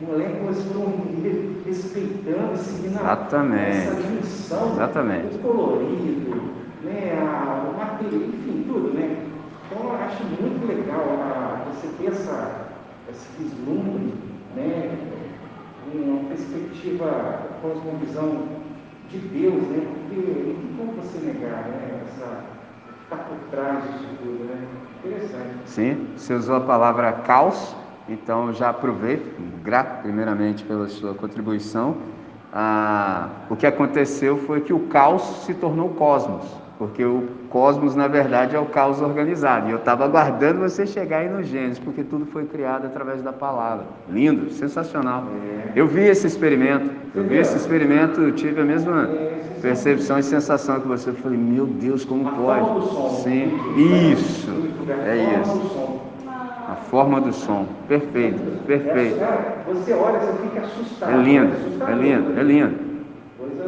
[0.00, 0.86] moléculas foram
[1.22, 3.70] re- respeitando, seguindo Exatamente.
[3.70, 5.26] essa dimensão Exatamente.
[5.34, 6.42] do colorido,
[6.82, 9.26] né, a, o material, enfim, tudo, né?
[9.70, 12.66] Então eu acho muito legal a, você ter essa,
[13.10, 14.12] esse vislumbre,
[14.56, 14.96] né?
[15.92, 18.42] Uma perspectiva, uma visão
[19.10, 19.86] de Deus, né?
[19.92, 22.02] Porque não tem como você negar, né?
[22.06, 22.44] Essa,
[23.02, 24.68] está por trás disso tudo, né?
[25.04, 25.54] Interessante.
[25.66, 27.74] Sim, você usou a palavra caos,
[28.08, 31.96] então já aproveito, grato primeiramente pela sua contribuição.
[32.52, 36.44] Ah, o que aconteceu foi que o caos se tornou cosmos,
[36.80, 39.68] porque o cosmos, na verdade, é o caos organizado.
[39.68, 43.34] E eu estava aguardando você chegar aí no Gênesis, porque tudo foi criado através da
[43.34, 43.84] palavra.
[44.08, 45.24] Lindo, sensacional.
[45.76, 49.10] Eu vi esse experimento, eu vi esse experimento, eu tive a mesma
[49.60, 51.10] percepção e sensação que você.
[51.10, 53.20] Eu falei, meu Deus, como pode?
[53.24, 54.50] Sim, isso,
[55.04, 56.00] é isso.
[56.66, 57.66] A forma do som.
[57.88, 59.18] Perfeito, perfeito.
[59.68, 61.12] Você olha, você fica assustado.
[61.12, 61.52] É lindo,
[61.86, 62.89] é lindo, é lindo.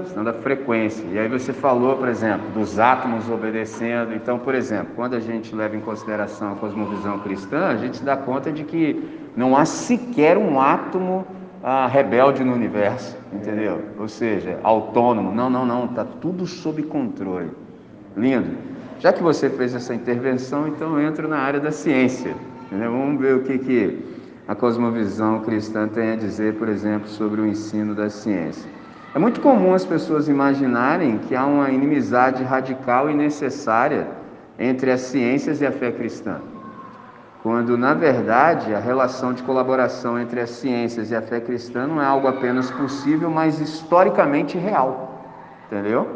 [0.03, 1.05] Questão da frequência.
[1.13, 4.15] E aí você falou, por exemplo, dos átomos obedecendo.
[4.15, 8.17] Então, por exemplo, quando a gente leva em consideração a cosmovisão cristã, a gente dá
[8.17, 9.03] conta de que
[9.37, 11.27] não há sequer um átomo
[11.63, 13.81] ah, rebelde no universo, entendeu?
[13.99, 15.33] Ou seja, autônomo.
[15.33, 17.51] Não, não, não, está tudo sob controle.
[18.17, 18.57] Lindo.
[18.99, 22.35] Já que você fez essa intervenção, então eu entro na área da ciência.
[22.71, 23.99] Vamos ver o que, que
[24.47, 28.69] a cosmovisão cristã tem a dizer, por exemplo, sobre o ensino da ciência.
[29.15, 34.09] É muito comum as pessoas imaginarem que há uma inimizade radical e necessária
[34.59, 36.41] entre as ciências e a fé cristã,
[37.43, 42.01] quando, na verdade, a relação de colaboração entre as ciências e a fé cristã não
[42.01, 45.21] é algo apenas possível, mas historicamente real.
[45.67, 46.09] Entendeu?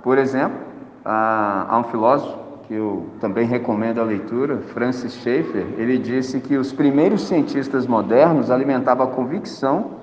[0.00, 0.58] Por exemplo,
[1.04, 2.38] há um filósofo
[2.68, 8.48] que eu também recomendo a leitura, Francis Schaeffer, ele disse que os primeiros cientistas modernos
[8.48, 9.93] alimentavam a convicção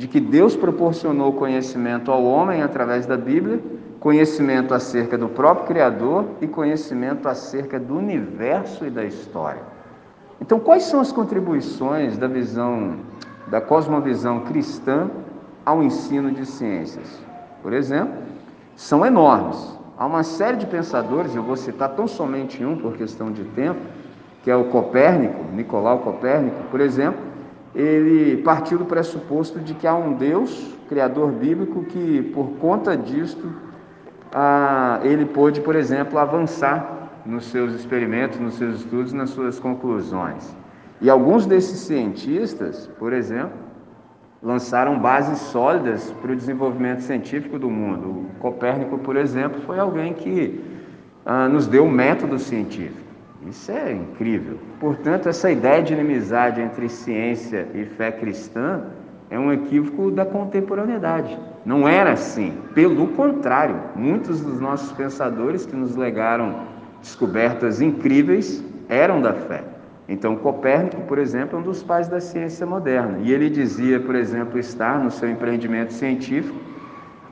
[0.00, 3.60] de que Deus proporcionou conhecimento ao homem através da Bíblia,
[4.00, 9.60] conhecimento acerca do próprio Criador e conhecimento acerca do universo e da história.
[10.40, 12.96] Então, quais são as contribuições da visão
[13.48, 15.10] da cosmovisão cristã
[15.66, 17.22] ao ensino de ciências?
[17.62, 18.14] Por exemplo,
[18.74, 19.78] são enormes.
[19.98, 23.80] Há uma série de pensadores, eu vou citar tão somente um por questão de tempo,
[24.42, 27.20] que é o Copérnico, Nicolau Copérnico, por exemplo,
[27.74, 33.52] ele partiu do pressuposto de que há um Deus, criador bíblico, que por conta disto
[34.32, 40.56] ah, ele pôde, por exemplo, avançar nos seus experimentos, nos seus estudos, nas suas conclusões.
[41.00, 43.58] E alguns desses cientistas, por exemplo,
[44.42, 48.08] lançaram bases sólidas para o desenvolvimento científico do mundo.
[48.08, 50.60] O Copérnico, por exemplo, foi alguém que
[51.24, 53.09] ah, nos deu um método científico.
[53.48, 54.58] Isso é incrível.
[54.78, 58.82] Portanto, essa ideia de inimizade entre ciência e fé cristã
[59.30, 61.38] é um equívoco da contemporaneidade.
[61.64, 62.52] Não era assim.
[62.74, 66.66] Pelo contrário, muitos dos nossos pensadores que nos legaram
[67.00, 69.64] descobertas incríveis eram da fé.
[70.08, 73.18] Então, Copérnico, por exemplo, é um dos pais da ciência moderna.
[73.22, 76.69] E ele dizia, por exemplo, estar no seu empreendimento científico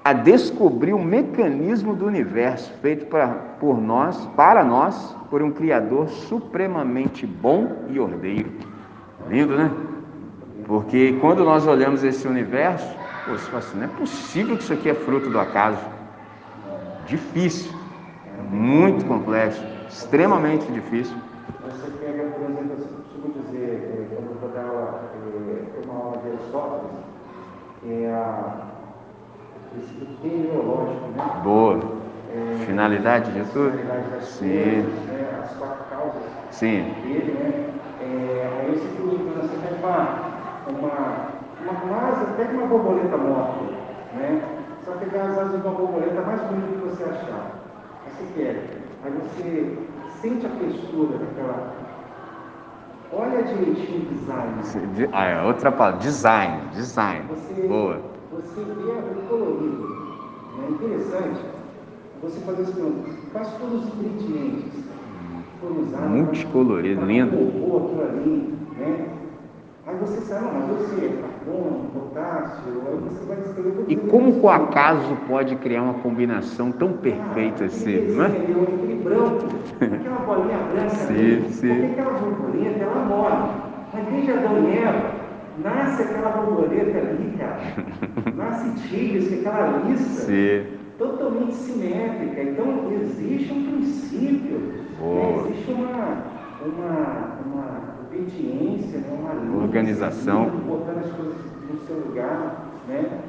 [0.09, 3.29] a descobrir o mecanismo do universo feito pra,
[3.61, 8.51] por nós, para nós, por um Criador supremamente bom e ordeiro.
[9.29, 9.71] Lindo, né?
[10.64, 12.88] Porque quando nós olhamos esse universo,
[13.29, 15.85] você fala assim, não é possível que isso aqui é fruto do acaso.
[17.05, 17.71] Difícil,
[18.51, 21.18] muito complexo, extremamente difícil.
[21.64, 26.97] Você pega, por exemplo, eu costumo dizer, quando eu dar é, uma aula de Aristóteles,
[27.87, 28.68] é a,
[30.23, 31.41] teleológico, né?
[31.43, 31.81] Boa.
[32.35, 33.71] É, finalidade de tudo?
[33.79, 34.49] Finalidade das Sim.
[34.49, 35.41] coisas, né?
[35.43, 36.95] as quatro causas Sim.
[37.03, 37.75] dele, né?
[38.01, 39.29] É, aí você usa,
[40.71, 41.29] uma,
[41.61, 43.64] uma, asa, pega uma borboleta morta,
[44.14, 44.43] né?
[44.87, 47.51] Vai pegar as asas de uma borboleta mais bonita que você achar.
[48.05, 48.64] Aí você quer.
[49.05, 49.79] Aí você
[50.21, 51.73] sente a textura daquela.
[53.12, 55.09] Olha direitinho o design.
[55.12, 57.25] Ah, é outra palavra, design, design.
[57.29, 58.01] Você, Boa.
[58.42, 59.98] Você vê o colorido.
[60.66, 61.40] É interessante
[62.22, 63.14] você fazer as perguntas.
[63.33, 66.09] Quais foram os ingredientes que foram usados?
[66.09, 67.37] Multicolorido, lindo.
[67.37, 69.07] compor ali, né?
[69.87, 73.96] Aí você sabe, não, mas você é carbono, potássio, aí você vai descrever todos E
[73.96, 78.27] como o acaso pode criar uma combinação tão perfeita assim, não é?
[78.27, 79.46] Aquele branco,
[79.81, 81.68] aquela bolinha branca, Sim, ali, sim.
[81.68, 83.51] porque aquela borboleta, ela morre.
[83.94, 85.18] Mas desde Adão e Eva,
[85.62, 87.61] nasce aquela borboleta ali, cara.
[88.37, 90.66] Nasce tigres, que aquela lista Sim.
[90.99, 92.42] totalmente simétrica.
[92.42, 95.44] Então, existe um princípio, né?
[95.51, 96.25] existe uma,
[96.64, 99.18] uma, uma obediência, né?
[99.18, 100.44] uma linha, Organização.
[100.44, 101.37] seguindo, botando as coisas
[101.71, 102.68] no seu lugar.
[102.88, 103.21] Né?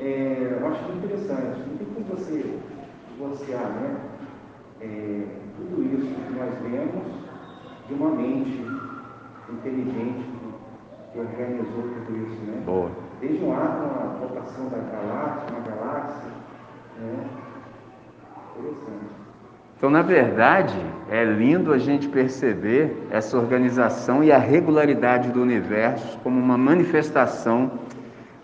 [0.00, 1.60] É, eu acho interessante.
[1.68, 2.58] Não tem como você
[3.12, 3.96] divorciar, né?
[4.80, 5.24] é,
[5.56, 7.04] tudo isso que nós vemos
[7.86, 8.64] de uma mente
[9.50, 10.27] inteligente
[11.12, 12.62] que organizou tudo isso, né?
[12.64, 12.90] Boa.
[13.20, 16.30] Desde um ato, uma rotação da galáxia, uma galáxia,
[17.00, 17.26] né?
[18.58, 19.18] Interessante.
[19.76, 20.74] Então, na verdade,
[21.08, 27.70] é lindo a gente perceber essa organização e a regularidade do universo como uma manifestação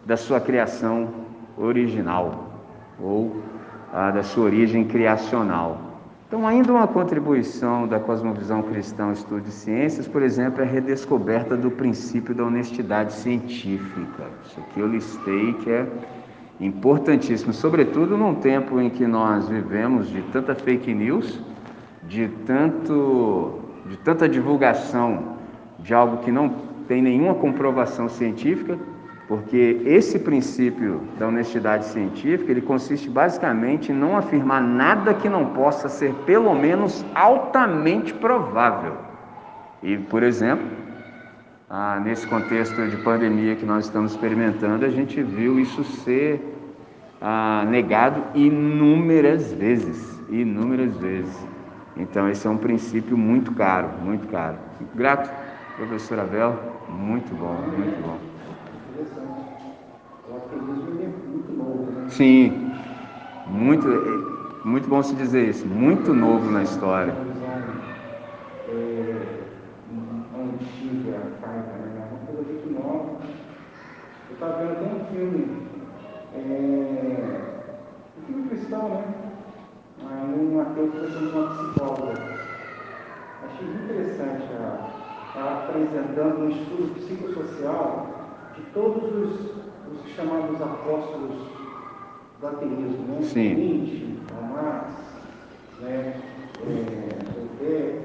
[0.07, 1.09] da sua criação
[1.59, 2.63] original
[3.01, 3.43] ou
[3.93, 5.84] ah, da sua origem criacional.
[6.35, 10.69] Então, ainda uma contribuição da cosmovisão cristã ao estudo de ciências, por exemplo, é a
[10.69, 14.25] redescoberta do princípio da honestidade científica.
[14.45, 15.87] Isso aqui eu listei que é
[16.59, 21.41] importantíssimo, sobretudo num tempo em que nós vivemos de tanta fake news,
[22.03, 25.37] de tanto de tanta divulgação
[25.79, 26.49] de algo que não
[26.89, 28.77] tem nenhuma comprovação científica,
[29.27, 35.47] porque esse princípio da honestidade científica, ele consiste basicamente em não afirmar nada que não
[35.47, 38.97] possa ser pelo menos altamente provável.
[39.83, 40.67] E, por exemplo,
[41.71, 46.41] ah, nesse contexto de pandemia que nós estamos experimentando, a gente viu isso ser
[47.21, 51.35] ah, negado inúmeras vezes, inúmeras vezes.
[51.97, 54.59] Então esse é um princípio muito caro, muito caro.
[54.95, 55.31] Grato,
[55.77, 56.59] professor Abel,
[56.89, 58.19] muito bom, muito bom.
[58.95, 59.63] O ateísmo é muito
[60.27, 60.44] novo, né?
[62.09, 62.73] Sim,
[63.47, 63.89] muito,
[64.65, 67.13] muito bom se dizer isso, muito novo na história.
[68.69, 69.45] É,
[72.71, 73.35] né?
[74.29, 75.71] Eu estava vendo até um filme,
[76.35, 77.41] é,
[78.19, 79.05] um filme cristão, né?
[80.07, 82.35] Aí um ateu conversando com uma psicóloga.
[83.43, 84.91] Achei muito interessante ela,
[85.35, 91.37] ela apresentando um estudo psicossocial de todos os, os chamados apóstolos
[92.41, 93.23] do ateísmo, né?
[93.23, 93.55] Sim.
[93.55, 94.19] Nietzsche,
[94.53, 94.93] Marx,
[95.81, 96.21] né?
[97.61, 98.03] É,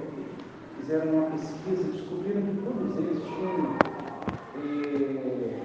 [0.79, 3.75] fizeram uma pesquisa e descobriram que todos eles tinham
[4.55, 5.59] é,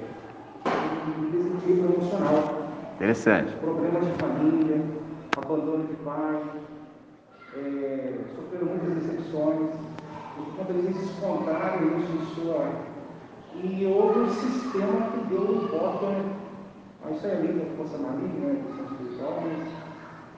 [1.18, 3.56] um desequilíbrio emocional, Interessante.
[3.56, 4.84] problemas de família,
[5.36, 6.42] abandono de pai,
[7.56, 9.70] é, sofreram muitas decepções,
[10.38, 12.93] e quando eles descontaram isso em sua.
[13.62, 16.34] E houve um sistema que deu um voto, né?
[17.12, 18.62] Isso é além da força maligna, né?
[18.66, 19.68] questão espiritual, mas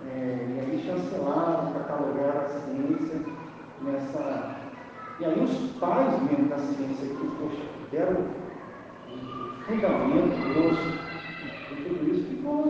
[0.09, 3.21] é, e aí chancelaram, catalogaram a ciência
[3.83, 4.57] nessa.
[5.19, 8.47] E aí os pais mesmo da ciência que, poxa, deram
[9.67, 10.91] fundamento grosso
[11.69, 12.63] de tudo isso, ficou,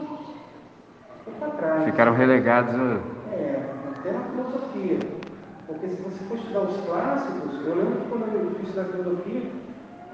[1.18, 1.84] ficou para trás.
[1.84, 2.74] Ficaram relegados.
[3.32, 4.98] É, até na filosofia.
[5.66, 9.50] Porque se você for estudar os clássicos, eu lembro que quando eu fui estudar filosofia,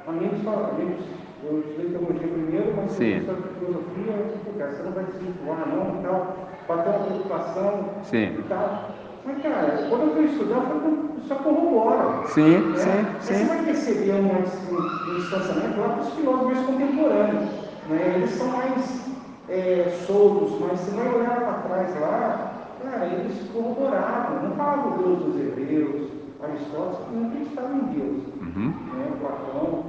[0.06, 1.04] amigos amigos,
[1.44, 3.12] eu estudei teologia primeiro, mas Sim.
[3.12, 6.36] eu estudar filosofia, eu disse, "Pô, cara, você não vai desvirtuar não e tal,
[6.66, 8.24] para ter uma preocupação Sim.
[8.38, 8.90] e tal.
[9.24, 12.26] Mas, cara, quando eu fui estudar, foi com- só corrobora.
[12.26, 12.76] Sim, né?
[12.76, 13.46] sim, Mas Você sim.
[13.46, 17.44] vai perceber um, um, um distanciamento lá para os filósofos mais contemporâneos.
[17.88, 18.12] Né?
[18.16, 19.10] Eles são mais
[19.48, 24.98] é, soltos, mas você vai olhar para trás lá, cara, eles corroboravam, não falavam o
[25.02, 26.10] Deus dos hebreus,
[26.42, 28.22] Aristóteles, não acreditavam em Deus.
[28.40, 28.72] Uhum.
[28.98, 29.12] Né?
[29.20, 29.84] Platão,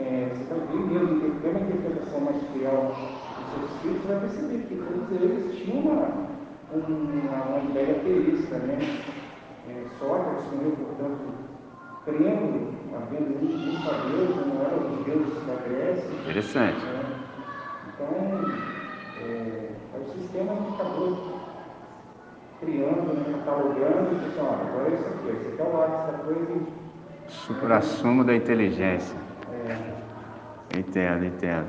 [0.00, 2.94] é, você vai ver mesmo, tem uma interpretação mais fiel
[3.60, 6.28] dos seus você vai perceber que todos eles tinham uma,
[6.72, 8.78] uma, uma ideia teísta, né?
[9.68, 11.48] É, Sócrates morreu, portanto,
[12.04, 16.10] crendo, havendo um a Deus, não era os deuses da Grécia.
[16.20, 16.84] Interessante.
[16.84, 17.04] né?
[17.94, 18.08] Então,
[19.20, 21.38] é, é o sistema que acabou
[22.60, 26.12] criando, né, catalogando, e disse, olha, agora é isso aqui, esse aqui é o lápis
[26.12, 26.60] da coisa.
[27.28, 29.27] Supra-sumo da inteligência.
[29.68, 31.66] É, Entendo, entendo.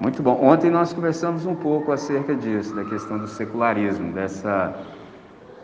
[0.00, 0.38] Muito bom.
[0.42, 4.74] Ontem nós conversamos um pouco acerca disso, da questão do secularismo, dessa,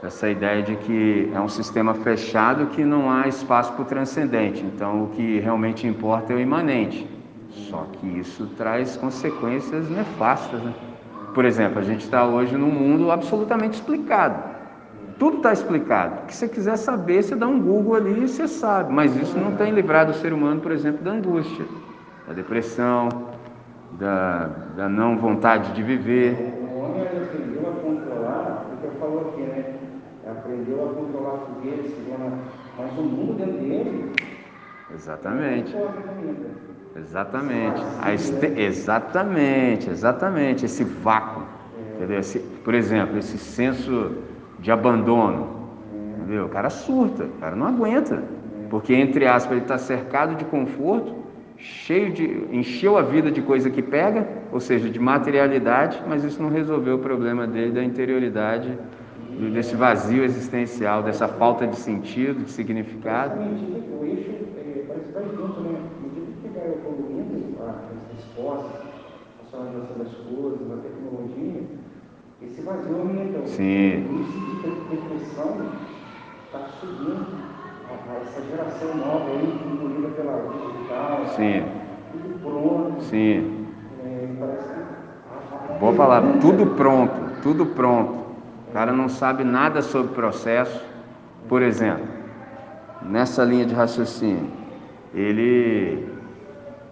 [0.02, 4.62] dessa ideia de que é um sistema fechado que não há espaço para o transcendente.
[4.64, 7.08] Então, o que realmente importa é o imanente.
[7.50, 10.62] Só que isso traz consequências nefastas.
[10.62, 10.72] Né?
[11.34, 14.57] Por exemplo, a gente está hoje num mundo absolutamente explicado.
[15.18, 16.22] Tudo está explicado.
[16.22, 18.92] O que você quiser saber, você dá um Google ali e você sabe.
[18.92, 21.64] Mas isso não tem livrado o ser humano, por exemplo, da angústia,
[22.26, 23.08] da depressão,
[23.98, 26.34] da, da não vontade de viver.
[26.72, 29.74] O homem aprendeu a controlar, o que eu falo aqui, né?
[30.30, 32.38] Aprendeu a controlar segunda-
[32.78, 34.12] mas o mundo dentro dele
[34.94, 35.74] Exatamente.
[35.76, 36.68] ainda.
[36.96, 37.82] Exatamente.
[38.00, 40.64] A este- Exatamente, exatamente.
[40.64, 41.42] Esse vácuo.
[41.96, 42.20] Entendeu?
[42.20, 44.12] Esse- por exemplo, esse senso
[44.58, 45.58] de abandono.
[46.18, 46.46] Entendeu?
[46.46, 48.22] O cara surta, o cara não aguenta.
[48.68, 51.14] Porque, entre aspas, ele está cercado de conforto,
[51.56, 52.46] cheio de.
[52.52, 56.96] encheu a vida de coisa que pega, ou seja, de materialidade, mas isso não resolveu
[56.96, 58.76] o problema dele da interioridade
[59.52, 63.38] desse vazio existencial, dessa falta de sentido, de significado.
[63.38, 65.80] O eixo é, parece que vai junto, né?
[66.02, 68.82] No dia que pegar evoluindo as respostas,
[69.52, 71.62] a organização das coisas, a tecnologia,
[72.68, 73.46] esse vazio aumenta.
[73.46, 74.06] Sim.
[74.08, 75.56] O índice de depressão
[76.46, 77.48] está subindo.
[78.22, 81.64] Essa geração nova aí, incluída pela digital, Sim.
[82.12, 83.02] tudo pronto.
[83.02, 83.66] Sim.
[84.04, 85.78] É, parece que.
[85.78, 87.12] Boa palavra, tudo pronto,
[87.42, 88.18] tudo pronto.
[88.68, 90.84] O cara não sabe nada sobre o processo.
[91.48, 92.06] Por exemplo,
[93.02, 94.50] nessa linha de raciocínio,
[95.14, 96.08] ele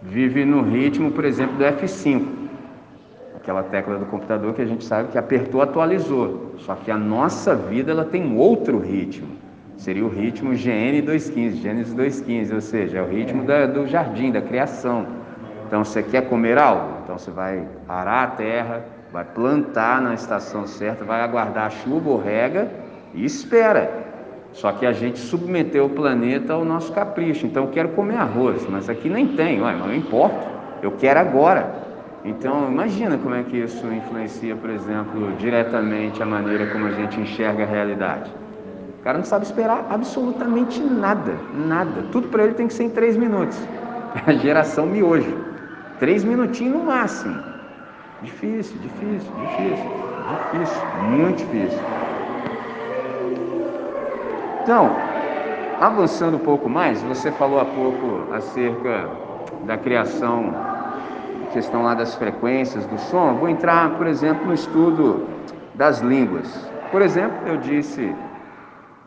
[0.02, 2.45] vive no ritmo, por exemplo, do F5.
[3.46, 6.56] Aquela tecla do computador que a gente sabe que apertou, atualizou.
[6.58, 9.28] Só que a nossa vida ela tem outro ritmo.
[9.76, 14.32] Seria o ritmo GN 215, Gênesis 215, ou seja, é o ritmo da, do jardim,
[14.32, 15.06] da criação.
[15.64, 16.88] Então você quer comer algo?
[17.04, 22.10] Então você vai arar a terra, vai plantar na estação certa, vai aguardar a chuva
[22.10, 22.68] ou rega
[23.14, 24.06] e espera.
[24.52, 27.46] Só que a gente submeteu o planeta ao nosso capricho.
[27.46, 30.48] Então eu quero comer arroz, mas aqui nem tem, Ué, mas não importa,
[30.82, 31.85] eu quero agora.
[32.26, 37.20] Então imagina como é que isso influencia, por exemplo, diretamente a maneira como a gente
[37.20, 38.30] enxerga a realidade.
[39.00, 41.32] O cara não sabe esperar absolutamente nada,
[41.68, 42.02] nada.
[42.10, 43.56] Tudo para ele tem que ser em três minutos.
[44.26, 45.36] A geração miojo.
[46.00, 47.36] Três minutinhos no máximo.
[48.20, 49.90] Difícil, difícil, difícil,
[50.28, 51.78] difícil, muito difícil.
[54.62, 54.90] Então,
[55.80, 59.08] avançando um pouco mais, você falou há pouco acerca
[59.64, 60.75] da criação,
[61.56, 63.36] questão lá das frequências do som.
[63.36, 65.26] Vou entrar, por exemplo, no estudo
[65.74, 66.46] das línguas.
[66.92, 68.14] Por exemplo, eu disse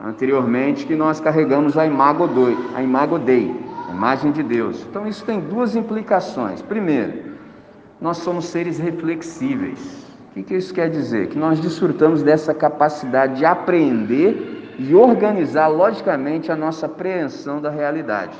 [0.04, 3.56] anteriormente que nós carregamos a imago Dei, a imago Dei,
[3.88, 4.84] a imagem de Deus.
[4.89, 6.60] Então isso tem duas implicações.
[6.64, 7.34] Primeiro,
[8.02, 10.08] nós somos seres reflexíveis.
[10.32, 11.28] O que, que isso quer dizer?
[11.28, 18.36] Que nós desfrutamos dessa capacidade de apreender e organizar logicamente a nossa apreensão da realidade.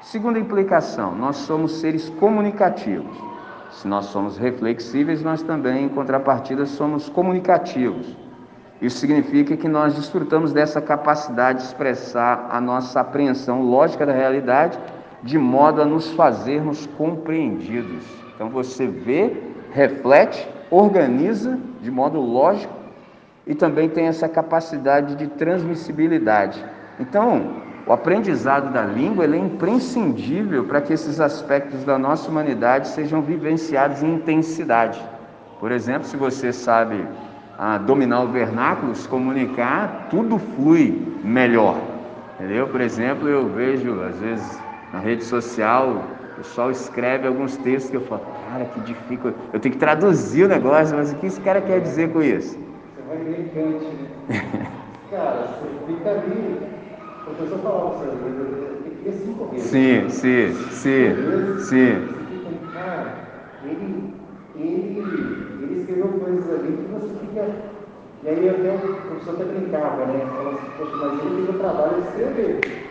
[0.00, 3.33] Segunda implicação, nós somos seres comunicativos.
[3.74, 8.16] Se nós somos reflexíveis, nós também, em contrapartida, somos comunicativos.
[8.80, 14.78] Isso significa que nós desfrutamos dessa capacidade de expressar a nossa apreensão lógica da realidade,
[15.22, 18.04] de modo a nos fazermos compreendidos.
[18.34, 22.74] Então você vê, reflete, organiza de modo lógico
[23.46, 26.64] e também tem essa capacidade de transmissibilidade.
[27.00, 33.20] Então, o aprendizado da língua é imprescindível para que esses aspectos da nossa humanidade sejam
[33.20, 35.00] vivenciados em intensidade.
[35.60, 37.06] Por exemplo, se você sabe
[37.58, 41.76] ah, dominar o vernáculo, se comunicar, tudo flui melhor.
[42.34, 42.68] Entendeu?
[42.68, 44.60] Por exemplo, eu vejo, às vezes,
[44.92, 49.34] na rede social, o pessoal escreve alguns textos que eu falo, cara, que difícil.
[49.52, 52.58] Eu tenho que traduzir o negócio, mas o que esse cara quer dizer com isso?
[52.58, 54.66] Você vai Kant, né?
[55.10, 56.73] cara, você fica ali.
[57.26, 59.70] O professor falava para que ler cinco vezes.
[59.70, 61.92] Sim, sim, sim, sim.
[62.06, 63.14] Você fica, cara,
[63.64, 64.12] ele,
[64.54, 67.74] ele, ele escreveu coisas ali que você fica.
[68.22, 70.26] E aí até o professor até brincava, né?
[70.34, 72.83] Falava assim, poxa, mas ele teve o trabalho de escrever.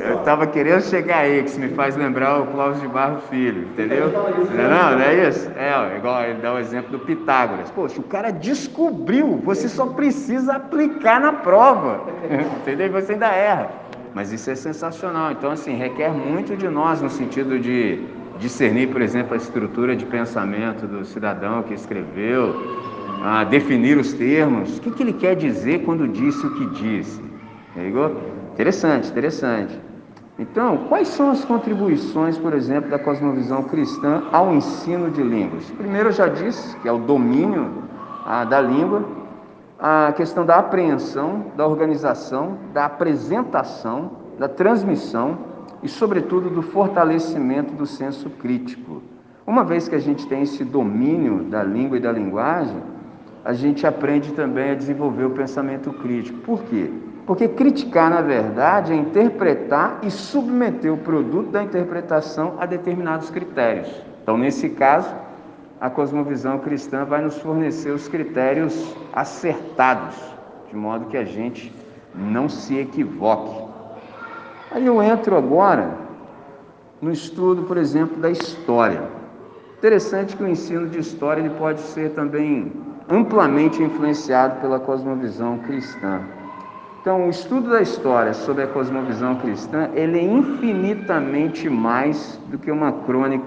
[0.00, 3.62] Eu estava querendo chegar aí, que isso me faz lembrar o Cláudio de Barro Filho,
[3.62, 4.10] entendeu?
[4.10, 5.50] Não, não, não é isso?
[5.56, 7.70] É, igual ele dá o exemplo do Pitágoras.
[7.70, 12.02] Poxa, o cara descobriu, você só precisa aplicar na prova,
[12.60, 12.90] entendeu?
[12.92, 13.70] Você ainda erra.
[14.14, 15.32] Mas isso é sensacional.
[15.32, 18.04] Então, assim, requer muito de nós no sentido de
[18.38, 22.54] discernir, por exemplo, a estrutura de pensamento do cidadão que escreveu,
[23.24, 24.78] a definir os termos.
[24.78, 27.22] O que, que ele quer dizer quando disse o que disse?
[27.76, 28.31] Ligou?
[28.52, 29.80] Interessante, interessante.
[30.38, 35.70] Então, quais são as contribuições, por exemplo, da cosmovisão cristã ao ensino de línguas?
[35.70, 37.84] Primeiro, eu já disse que é o domínio
[38.26, 39.04] ah, da língua,
[39.78, 45.38] a questão da apreensão, da organização, da apresentação, da transmissão
[45.82, 49.02] e, sobretudo, do fortalecimento do senso crítico.
[49.46, 52.80] Uma vez que a gente tem esse domínio da língua e da linguagem,
[53.44, 56.38] a gente aprende também a desenvolver o pensamento crítico.
[56.40, 56.90] Por quê?
[57.26, 63.88] Porque criticar, na verdade, é interpretar e submeter o produto da interpretação a determinados critérios.
[64.22, 65.14] Então, nesse caso,
[65.80, 70.16] a cosmovisão cristã vai nos fornecer os critérios acertados,
[70.68, 71.72] de modo que a gente
[72.14, 73.62] não se equivoque.
[74.70, 75.90] Aí eu entro agora
[77.00, 79.02] no estudo, por exemplo, da história.
[79.78, 82.72] Interessante que o ensino de história ele pode ser também
[83.08, 86.20] amplamente influenciado pela cosmovisão cristã.
[87.02, 92.70] Então, o estudo da história sobre a cosmovisão cristã, ele é infinitamente mais do que
[92.70, 93.44] uma crônica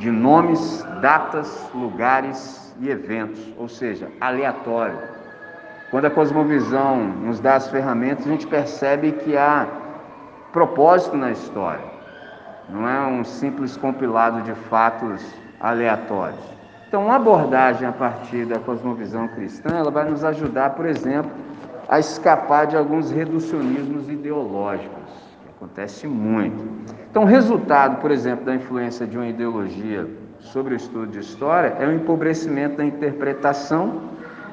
[0.00, 4.98] de nomes, datas, lugares e eventos, ou seja, aleatório.
[5.88, 9.68] Quando a cosmovisão nos dá as ferramentas, a gente percebe que há
[10.52, 11.84] propósito na história.
[12.68, 15.24] Não é um simples compilado de fatos
[15.60, 16.44] aleatórios.
[16.88, 21.30] Então, uma abordagem a partir da cosmovisão cristã, ela vai nos ajudar, por exemplo,
[21.90, 25.10] a escapar de alguns reducionismos ideológicos,
[25.42, 26.64] que acontece muito.
[27.10, 31.74] Então, o resultado, por exemplo, da influência de uma ideologia sobre o estudo de história
[31.80, 34.02] é o empobrecimento da interpretação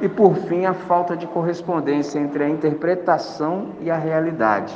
[0.02, 4.76] e, por fim, a falta de correspondência entre a interpretação e a realidade.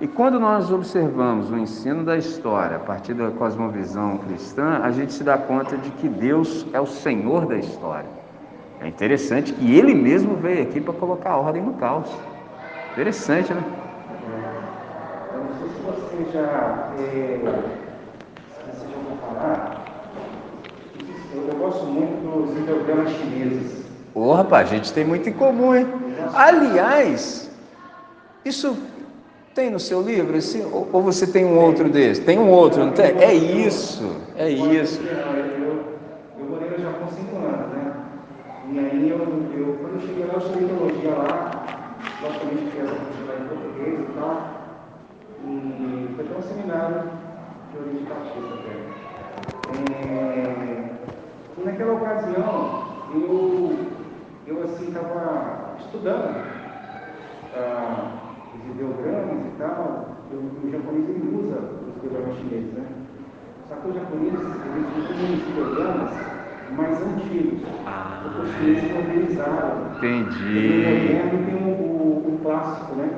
[0.00, 5.12] E quando nós observamos o ensino da história a partir da cosmovisão cristã, a gente
[5.12, 8.19] se dá conta de que Deus é o Senhor da história.
[8.80, 12.08] É interessante que Ele mesmo veio aqui para colocar ordem no caos.
[12.92, 13.62] Interessante, né?
[14.32, 17.38] É, eu não sei se você já, é,
[18.48, 19.86] se você já ouviu falar,
[21.34, 23.84] eu, eu gosto muito dos ideogramas chineses.
[24.14, 25.86] Ô, rapaz, a gente tem muito em comum, hein?
[26.34, 27.50] Aliás,
[28.44, 28.76] isso
[29.54, 30.36] tem no seu livro?
[30.36, 32.22] Esse, ou, ou você tem um outro desse?
[32.22, 33.06] Tem um outro, não tem?
[33.06, 35.00] É isso, é isso.
[35.02, 35.84] Eu,
[36.38, 37.92] eu morei no Japão cinco anos, né?
[38.72, 42.94] E aí, eu, eu, quando eu cheguei lá, eu estudei teologia lá, logicamente fiz essa
[42.94, 44.60] faculdade em português e tal.
[45.44, 46.42] E foi até um
[46.80, 47.02] seminário
[47.70, 48.74] de origem batista até.
[51.60, 53.76] E naquela ocasião, eu,
[54.46, 56.50] eu assim, estava estudando.
[57.54, 58.12] Ah,
[58.54, 62.86] os ideogramas e tal, o, o japonês ele usa os ideogramas chineses, né?
[63.68, 66.10] Só que os japoneses, eles usam os ideogramas
[66.76, 67.60] mais antigos.
[67.86, 69.90] Ah, porque os chineses modernizaram.
[69.96, 70.58] Entendi.
[70.58, 73.08] O moderno tem o, o, o, clássico, né?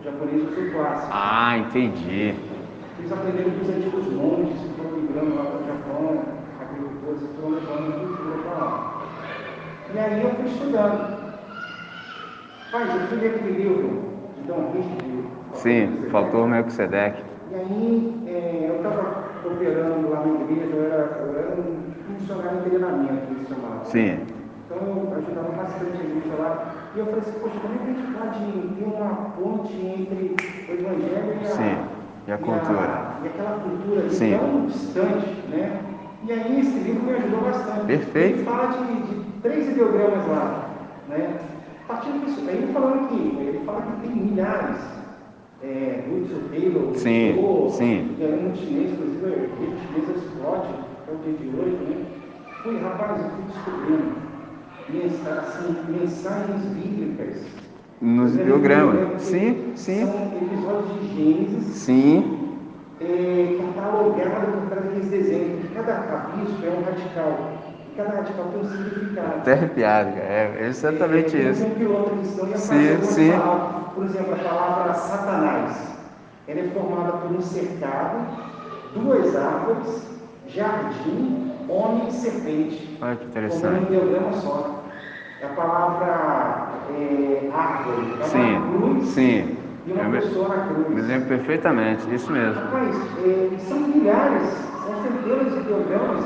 [0.00, 1.10] O japonês usa o clássico.
[1.12, 2.51] Ah, entendi.
[2.98, 6.22] Eles aprenderam dos antigos monges que foram migrando lá para o Japão,
[6.60, 9.02] agricultores, e foram levando a cultura para lá.
[9.94, 11.22] E aí eu fui estudando.
[12.70, 14.02] Pai, eu fui ler aquele livro,
[14.42, 14.72] então,
[15.54, 17.22] Sim, faltou o Melquisedeque.
[17.50, 22.60] E aí, é, eu estava operando lá na igreja, eu era, eu era um funcionário
[22.60, 23.84] de treinamento, eles chamavam.
[23.84, 24.18] Sim.
[24.64, 26.74] Então, eu ajudava bastante a igreja lá.
[26.94, 28.38] E eu falei assim, poxa, como é que a gente pode
[28.78, 30.34] ter uma ponte entre
[30.68, 32.01] o evangelho e a, Sim.
[32.26, 32.62] E a cultura.
[32.62, 34.38] E, a, e aquela cultura Sim.
[34.38, 35.80] tão distante, né?
[36.24, 37.86] E aí, esse livro me ajudou bastante.
[37.86, 38.38] Perfeito.
[38.38, 40.70] Ele fala de, de três ideogramas lá,
[41.08, 41.40] né?
[41.88, 44.78] Partindo disso, aí ele falando que ele fala que tem milhares,
[45.62, 48.16] é, Hudson Taylor, sim, Joe, sim.
[48.20, 50.74] um chinês, inclusive o chinês explode,
[51.08, 52.06] é o dia de hoje, né?
[52.62, 54.22] Fui, rapaz, eu fui descobrindo
[55.30, 57.42] assim, mensagens bíblicas.
[58.02, 60.04] Nos biogramas, sim, sim.
[60.04, 61.74] São episódios de Gênesis.
[61.76, 62.58] Sim.
[63.00, 65.70] É, catalogado por trás daqueles desenhos.
[65.72, 67.52] Cada capítulo é um radical
[67.96, 69.36] cada radical tem um significado.
[69.38, 71.64] Até arrepiado, é exatamente é, isso.
[71.64, 73.30] Um piloto cristão ia sim, sim.
[73.30, 75.92] Palavra, por exemplo, a palavra Satanás.
[76.48, 78.26] Ela é formada por um cercado,
[78.96, 80.08] duas árvores,
[80.48, 82.98] jardim, homem e serpente.
[83.00, 83.62] Olha que interessante.
[83.62, 84.82] Como um ideograma só.
[85.40, 88.14] É a palavra é, árvore.
[88.20, 89.56] É sim, cruz sim.
[89.86, 90.88] e uma pessoa na cruz.
[90.88, 92.54] Me lembro perfeitamente, isso mesmo.
[92.54, 94.48] Rapaz, é, são milhares,
[94.84, 96.24] são centenas de ideogramas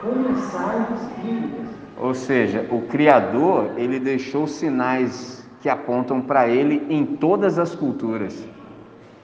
[0.00, 1.68] com mensagens bíblicas.
[1.98, 8.46] Ou seja, o Criador, ele deixou sinais que apontam para ele em todas as culturas.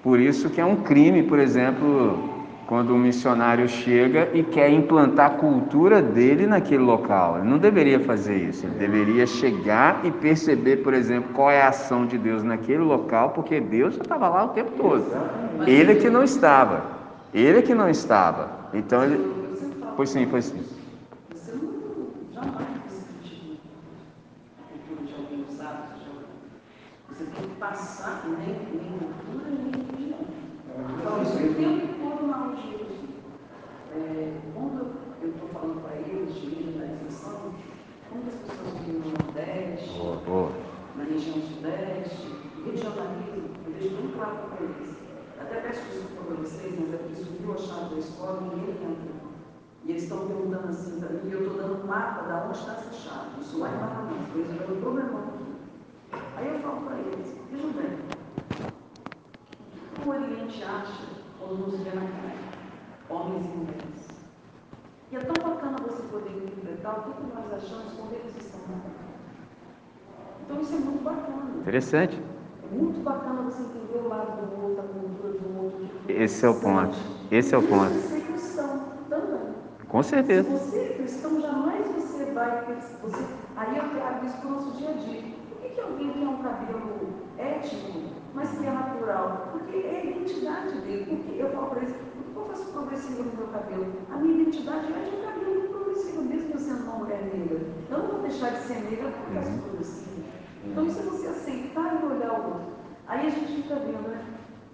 [0.02, 2.29] Por isso que é um crime, por exemplo,
[2.70, 7.38] quando um missionário chega e quer implantar a cultura dele naquele local.
[7.38, 8.64] Ele não deveria fazer isso.
[8.64, 13.30] Ele deveria chegar e perceber, por exemplo, qual é a ação de Deus naquele local,
[13.30, 15.04] porque Deus já estava lá o tempo todo.
[15.66, 16.84] Ele é que não estava.
[17.34, 18.48] Ele é que não estava.
[18.72, 19.40] Então ele
[19.96, 20.62] Pois sim, pois sim.
[27.08, 30.20] Você tem que passar nem, nem cultura, nem religião.
[30.98, 33.08] Então, isso o tempo todo na aula de hoje.
[34.00, 36.50] É, quando eu estou falando para eles, de
[38.10, 40.52] quando as pessoas vivem no Nordeste, boa, boa.
[40.96, 42.26] na região Sudeste,
[42.64, 44.96] regionalismo, eu deixo bem claro para eles.
[45.40, 48.74] Até peço desculpa para vocês, mas é porque subiu a chave da escola e ninguém
[48.74, 49.30] entra.
[49.84, 52.58] E eles estão perguntando assim para mim, e eu estou dando um mapa de onde
[52.58, 53.40] está essa chave.
[53.40, 56.20] Isso lá em Manaus, eles tiveram um problemão aqui.
[56.36, 57.98] Aí eu falo para eles, vejam bem,
[60.04, 61.06] o Oriente acha
[61.38, 62.49] quando nos vê na cara,
[63.10, 64.10] homens e mulheres.
[65.10, 68.80] E é tão bacana você poder interpretar o que nós achamos quando eles estão na.
[70.44, 71.50] Então isso é muito bacana.
[71.58, 72.22] Interessante.
[72.62, 75.88] É muito bacana você entender o lado do outro, a cultura do outro.
[76.08, 76.96] Esse é o ponto.
[77.30, 77.92] Esse é o ponto.
[77.92, 79.54] Isso é cristão também.
[79.88, 80.48] Com certeza.
[80.48, 82.64] Se você é cristão, jamais você vai.
[83.02, 83.24] Você,
[83.56, 85.22] aí eu trago isso para o nosso dia a dia.
[85.48, 88.00] Por que, que alguém quer um cabelo étnico,
[88.34, 89.48] mas que é natural?
[89.52, 91.06] Porque é a identidade dele.
[91.08, 93.86] Porque eu falo para eles, por que eu faço progressivo no meu cabelo?
[94.10, 97.60] A minha identidade é de um cabelo progressivo, mesmo eu sendo uma mulher negra.
[97.90, 99.58] Eu não vou deixar de ser negra porque eu faço Uhum.
[99.60, 100.22] progressivo.
[100.64, 102.70] Então é você aceitar e olhar o outro.
[103.08, 104.24] Aí a gente fica vendo, né?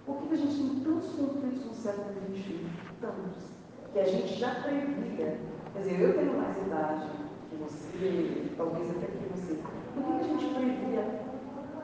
[0.05, 2.65] Por que, a gente tem tantos conflitos no século XXI?
[3.01, 3.43] Tantos.
[3.91, 5.37] Que a gente já previa.
[5.73, 7.07] Quer dizer, eu tenho mais idade
[7.49, 9.59] que você, talvez até que você.
[9.95, 11.26] Por que, que a gente previa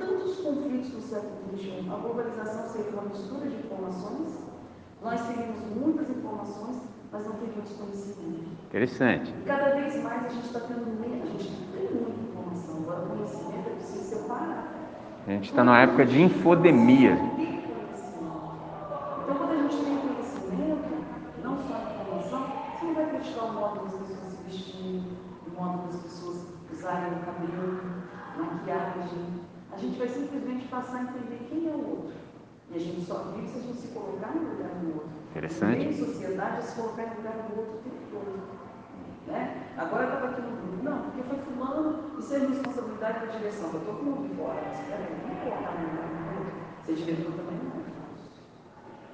[0.05, 1.89] tantos conflitos no século XXI?
[1.89, 4.39] A globalização seria uma mistura de informações,
[5.01, 6.77] nós teríamos muitas informações,
[7.11, 8.47] mas não teríamos conhecimento.
[8.67, 9.33] Interessante.
[9.41, 13.03] E cada vez mais a gente está tendo menos, a gente tem muita informação, agora
[13.03, 14.73] o conhecimento é preciso separar.
[15.25, 17.13] A gente está numa época de infodemia.
[19.23, 20.89] Então, quando a gente tem conhecimento,
[21.43, 22.45] não só informação,
[22.77, 25.07] você não vai criticar o modo das pessoas se vestirem,
[25.47, 27.79] o modo das pessoas usarem o cabelo,
[28.37, 29.42] maquiagem.
[29.73, 32.13] A gente vai simplesmente passar a entender quem é o outro.
[32.69, 35.09] E a gente só vive se a gente se colocar no lugar do outro.
[35.31, 35.85] Interessante.
[35.85, 38.63] Em sociedade, é se colocar no lugar do outro o tempo todo.
[39.27, 39.73] Né?
[39.77, 43.69] Agora eu estava aqui no grupo, não, porque foi fulano, isso é responsabilidade da direção.
[43.73, 46.53] Eu estou com o mundo fora, mas peraí, vamos colocar no lugar do outro.
[46.85, 48.29] Ser diretor também não é fácil.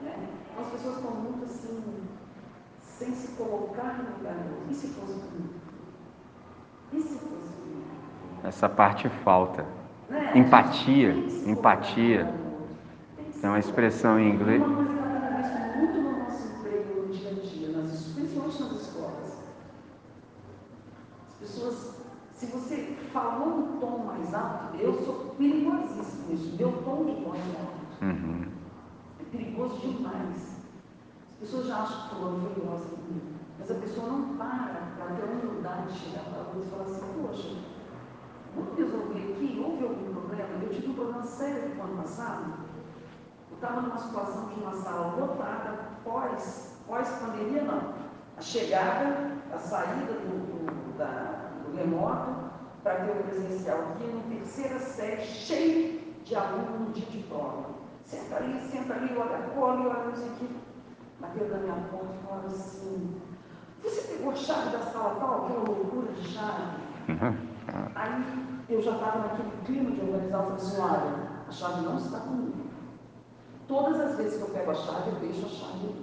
[0.01, 0.27] Né?
[0.51, 2.07] Então as pessoas estão muito assim,
[2.81, 4.71] sem se colocar no lugar do outro.
[4.71, 5.53] E se fosse comigo?
[6.91, 7.85] E se fosse comigo?
[8.43, 9.78] Essa parte falta.
[10.35, 11.13] Empatia,
[11.45, 12.33] empatia.
[13.39, 14.61] Tem uma expressão em inglês.
[14.61, 18.13] Uma coisa que eu tenho visto muito no nosso emprego no dia a dia, nas,
[18.15, 19.43] principalmente nas escolas.
[21.29, 21.95] As pessoas,
[22.33, 26.55] se você falou um tom mais alto, eu sou perigosíssimo nisso.
[26.57, 28.03] Meu tom de voz é alto.
[28.03, 28.45] Uhum.
[29.19, 30.57] É perigoso demais.
[31.33, 33.27] As pessoas já acham que fulano foi grossa comigo.
[33.59, 36.69] Mas a pessoa não para para ter a humildade de chegar para a luz e
[36.69, 37.49] falar assim, poxa,
[38.55, 40.49] vamos resolver aqui, houve algum problema?
[40.61, 42.53] Eu tive um problema sério no ano passado.
[43.49, 47.93] Eu estava numa situação de uma sala lotada, pós, pós-pandemia não.
[48.37, 52.49] A chegada, a saída do, do, da, do remoto
[52.83, 57.69] para ter o presencial aqui no terceira série, cheio de aluno no dia de prova.
[58.05, 60.49] Senta ali, senta ali, olha a cola, olha isso aqui.
[61.19, 63.21] Bateu na minha porta e falava assim,
[63.83, 66.77] você pegou a chave da sala tal, aquela loucura de chave?
[67.95, 72.69] Aí eu já estava naquele clima de organizar, assim, olha, a chave não está comigo.
[73.67, 75.95] Todas as vezes que eu pego a chave, eu deixo a chave.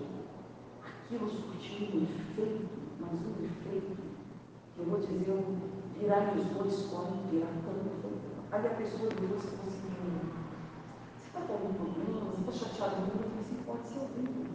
[0.84, 2.68] Aquilo surtiu um efeito,
[3.00, 3.96] mas um efeito,
[4.78, 5.44] eu vou dizer, eu
[5.98, 7.86] virar os dois correm, virar tanto.
[8.52, 9.86] Aí a pessoa virou e falou assim,
[11.18, 12.30] você está com algum problema?
[12.44, 13.24] Você está chateado comigo?
[13.24, 14.46] Eu falei assim, pode ser horrível.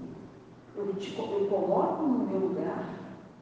[0.76, 2.90] Eu, te, eu coloco no meu lugar,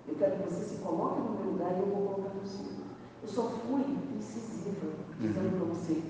[0.07, 2.78] eu quero que você se coloque no meu lugar e eu vou colocar no seu.
[3.22, 3.82] Eu só fui
[4.15, 4.88] incisiva,
[5.20, 6.01] dizendo para você,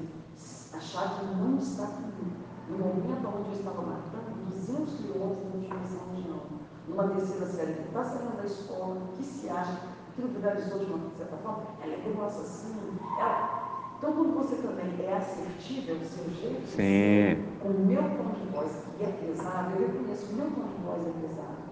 [0.74, 2.38] a chave não está comigo.
[2.70, 6.50] No momento onde eu estava matando 200 quilômetros de dimensão de aula,
[6.88, 11.10] numa terceira série que está saindo da escola, que se acha, aquilo viralizou de uma
[11.18, 12.76] certa forma, ela é grossa assim,
[13.20, 13.70] ela...
[13.98, 17.44] Então, quando você também é assertivo, é o seu jeito, Sim.
[17.66, 20.84] o meu tom de voz, que é pesado, eu reconheço que o meu tom de
[20.86, 21.70] voz é pesado.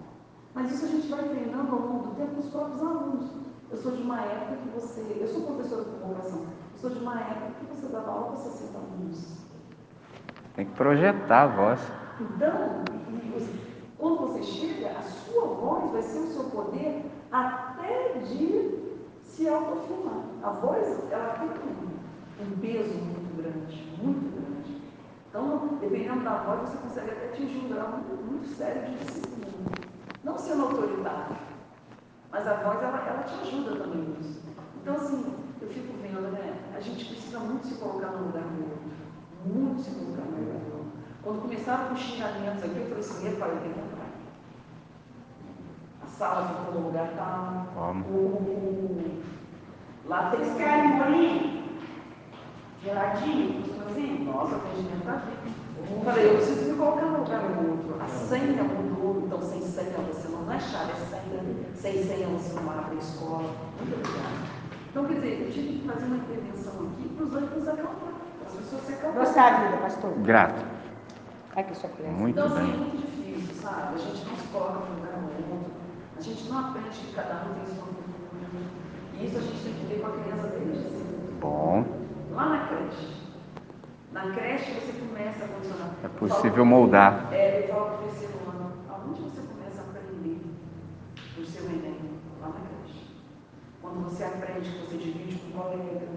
[0.53, 3.46] Mas isso a gente vai treinando ao longo do tempo com os próprios alunos.
[3.69, 5.01] Eu sou de uma época que você.
[5.19, 6.39] Eu sou professora de convocação.
[6.39, 9.37] Eu sou de uma época que você dava aula para 60 alunos.
[10.55, 11.81] Tem que projetar a voz.
[12.19, 12.85] Então,
[13.97, 20.23] quando você chega, a sua voz vai ser o seu poder até de se autoafirmar.
[20.43, 24.81] A voz, ela tem um, um peso muito grande, muito grande.
[25.29, 29.47] Então, dependendo da voz, você consegue até atingir um grau muito, muito sério de disciplina.
[30.23, 31.35] Não sendo autoritário,
[32.37, 34.41] mas a voz, ela, ela te ajuda também nisso.
[34.79, 35.25] Então, assim,
[35.59, 36.53] eu fico vendo, né?
[36.75, 38.87] A gente precisa muito se colocar no lugar do outro.
[39.43, 40.91] Muito se colocar no lugar do outro.
[41.23, 44.07] Quando começaram com os xingamentos aqui, eu falei assim, epa, eu tenho que entrar.
[46.03, 47.65] A sala ficou no lugar tal.
[48.07, 49.23] O, o-
[50.05, 51.63] lá tem querem um bolinho?
[52.83, 53.61] Geladinho?
[53.63, 54.25] Gostosinho?
[54.25, 55.53] Nossa, o atendimento tá aqui.
[55.89, 58.03] Eu falei, eu preciso me colocar no lugar do outro.
[58.03, 61.43] A senha mudou, então sem senha você não, não é chave, é senha.
[61.75, 63.53] Sem senha você não abre a escola.
[63.79, 64.57] Muito obrigada.
[64.89, 67.95] Então, quer dizer, eu tive que fazer uma intervenção aqui para os ânimos acalmar,
[68.39, 69.65] para as pessoas se acalmarem.
[69.65, 70.11] Vida, pastor?
[70.19, 70.65] Grato.
[71.55, 72.11] Aqui sua colher.
[72.11, 72.77] Muito Então, assim, é bem.
[72.77, 73.95] muito difícil, sabe?
[73.95, 75.71] A gente não se coloca no lugar do outro.
[76.17, 78.07] A gente não aprende que cada um tem sua cultura.
[79.13, 81.39] E isso a gente tem que ver com a criança desde cedo.
[81.39, 81.85] Bom.
[82.31, 83.17] Lá na creche.
[84.11, 85.89] Na creche você começa a funcionar.
[86.03, 87.27] É possível moldar.
[87.31, 90.41] É, eu falo para o terceiro ano, aonde você começa a aprender
[91.39, 91.97] o seu Enem?
[92.41, 93.07] Lá na creche.
[93.87, 96.07] Quando você aprende que você divide com o colega,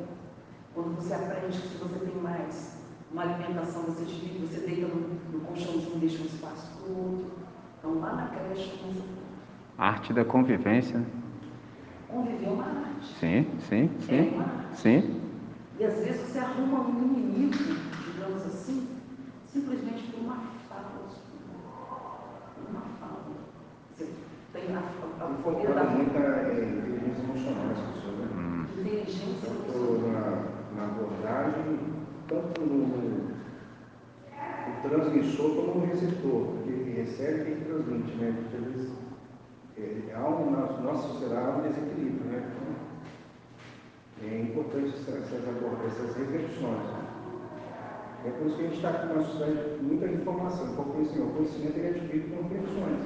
[0.74, 2.76] Quando você aprende que se você tem mais
[3.12, 5.00] uma alimentação, você divide, você deita no,
[5.32, 7.26] no colchãozinho, deixa um espaço para o outro.
[7.78, 9.02] Então lá na creche começa
[9.78, 11.00] Arte da convivência.
[12.08, 13.06] Conviver é uma arte.
[13.18, 14.34] Sim, sim, É sim.
[14.34, 14.76] uma arte.
[14.76, 15.20] Sim.
[15.78, 17.54] E às vezes você arruma um inimigo,
[18.12, 18.88] digamos assim,
[19.46, 20.36] simplesmente por uma
[20.68, 21.08] fala.
[22.54, 23.22] Por uma fala.
[23.96, 24.08] Você
[24.52, 28.28] tem a, a, a é, inteligência emocional das pessoas, né?
[28.34, 28.66] Hum.
[28.80, 30.50] inteligência Tanto emocional.
[30.76, 31.78] na, na abordagem,
[32.28, 33.30] tanto no, no
[34.66, 38.34] o transmissor como no receptor, porque ele recebe e ele transmite, né?
[38.36, 38.92] Porque às vezes
[39.78, 42.42] é, há um, na nossa sociedade há um desequilíbrio, né?
[42.50, 45.32] Então, é importante essa- essas,
[45.86, 46.82] essas reflexões.
[46.92, 47.00] né?
[48.26, 51.30] É por isso que a gente está com uma sociedade com muita informação, com conhecimento.
[51.30, 53.00] O conhecimento é adquirido com reflexões.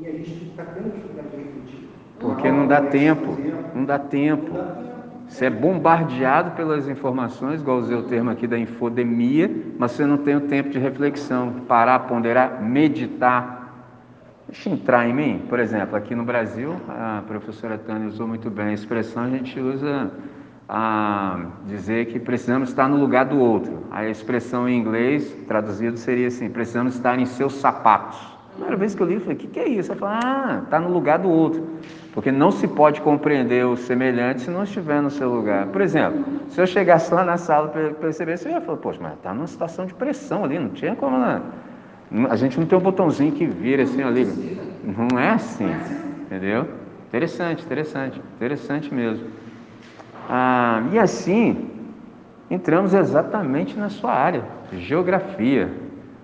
[0.00, 1.88] E a gente está tendo dificuldade de refletir.
[2.18, 3.36] Porque não dá tempo.
[3.74, 4.50] Não dá tempo.
[4.54, 4.90] Não dá tempo.
[5.28, 9.48] Você é bombardeado pelas informações, igual usei o termo aqui da infodemia,
[9.80, 13.86] mas você não tem o tempo de reflexão, parar, ponderar, meditar.
[14.46, 15.46] Deixa entrar em mim.
[15.48, 19.58] Por exemplo, aqui no Brasil, a professora Tânia usou muito bem a expressão, a gente
[19.58, 20.10] usa
[20.68, 23.86] a dizer que precisamos estar no lugar do outro.
[23.90, 28.18] A expressão em inglês, traduzido, seria assim: precisamos estar em seus sapatos.
[28.52, 29.92] Primeira vez que eu li, eu falei: o que, que é isso?
[29.92, 31.66] Ela falou: ah, está no lugar do outro.
[32.12, 35.66] Porque não se pode compreender o semelhante se não estiver no seu lugar.
[35.68, 39.12] Por exemplo, se eu chegasse lá na sala e percebesse, eu ia falar: poxa, mas
[39.14, 41.16] está numa situação de pressão ali, não tinha como.
[41.18, 41.40] Né?
[42.28, 44.26] A gente não tem um botãozinho que vira assim ali.
[44.82, 45.70] Não é assim,
[46.22, 46.66] entendeu?
[47.08, 49.28] Interessante, interessante, interessante mesmo.
[50.28, 51.70] Ah, e assim,
[52.50, 54.42] entramos exatamente na sua área,
[54.72, 55.70] geografia.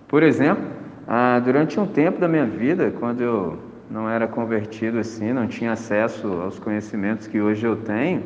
[0.09, 0.65] Por exemplo,
[1.07, 3.59] ah, durante um tempo da minha vida, quando eu
[3.91, 8.23] não era convertido assim, não tinha acesso aos conhecimentos que hoje eu tenho,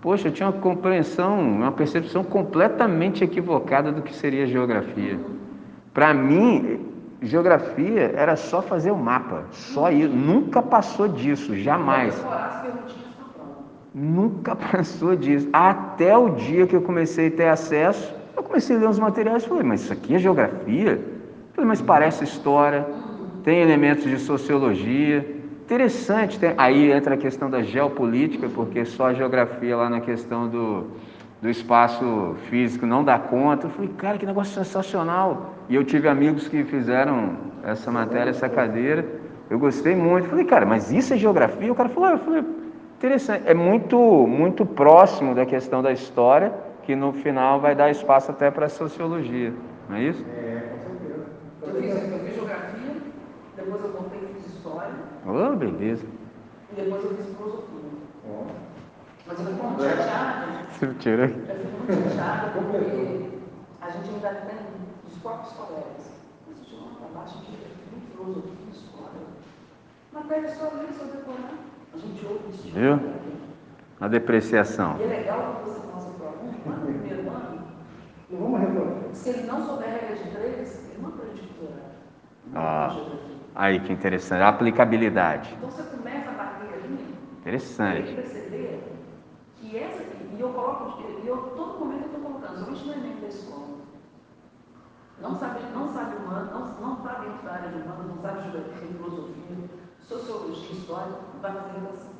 [0.00, 5.18] poxa, eu tinha uma compreensão, uma percepção completamente equivocada do que seria geografia.
[5.92, 6.86] Para mim,
[7.20, 12.14] geografia era só fazer o mapa, só isso, nunca passou disso, jamais.
[13.92, 15.48] Nunca passou disso.
[15.52, 19.42] Até o dia que eu comecei a ter acesso, eu comecei a ler uns materiais
[19.42, 20.92] e falei, mas isso aqui é geografia?
[20.92, 22.86] Eu falei, mas parece história,
[23.42, 25.26] tem elementos de sociologia.
[25.64, 26.38] Interessante.
[26.38, 30.86] tem- Aí entra a questão da geopolítica, porque só a geografia lá na questão do,
[31.40, 33.66] do espaço físico não dá conta.
[33.66, 35.54] Eu falei, cara, que negócio sensacional.
[35.68, 39.06] E eu tive amigos que fizeram essa matéria, essa cadeira.
[39.48, 40.28] Eu gostei muito.
[40.28, 41.70] Falei, cara, mas isso é geografia?
[41.70, 42.44] O cara falou, ah, eu falei,
[42.98, 43.44] Interessante.
[43.46, 48.50] É muito, muito próximo da questão da história, que no final vai dar espaço até
[48.50, 49.54] para a sociologia.
[49.88, 50.22] Não é isso?
[50.36, 51.26] É, com certeza.
[51.62, 52.92] Eu fiz, eu fiz geografia,
[53.56, 54.52] depois eu voltei e fiz
[55.30, 56.06] história, Oh, beleza.
[56.72, 57.80] e depois eu fiz filosofia.
[58.28, 58.44] Ó,
[59.26, 61.24] Mas eu fico muito chateada, Você tirou?
[61.26, 63.30] eu fico muito chateada porque
[63.80, 64.58] a gente ainda tem
[65.06, 66.10] os próprios colegas.
[66.48, 69.20] Mas tinha uma baixa de geografia, filosofia, história.
[70.12, 71.54] Matéria só ler, só decorar.
[71.94, 72.68] A gente ouve isso.
[72.72, 72.98] Viu?
[74.00, 74.96] A depreciação.
[74.98, 77.60] E é legal que você mostra para o aluno, lá no primeiro ano,
[78.30, 78.96] Não vamos retornar.
[79.12, 81.82] se ele não souber regra de três, ele não aprende cultura.
[82.46, 82.86] Não Ah.
[82.86, 83.39] aprende geografia.
[83.54, 84.42] Aí que interessante.
[84.42, 85.54] A aplicabilidade.
[85.56, 88.14] Então você começa a bater ali, tem que Interessante.
[88.14, 88.92] perceber
[89.56, 93.20] que essa, e eu coloco, e eu todo momento eu estou colocando, somente no Enem
[93.20, 93.66] da escola.
[95.20, 98.50] Não sabe, não sabe humano, não, não está dentro da área de humano, não sabe
[98.50, 99.56] geografia, filosofia,
[100.00, 102.10] sociologia, história, vai fazer redação.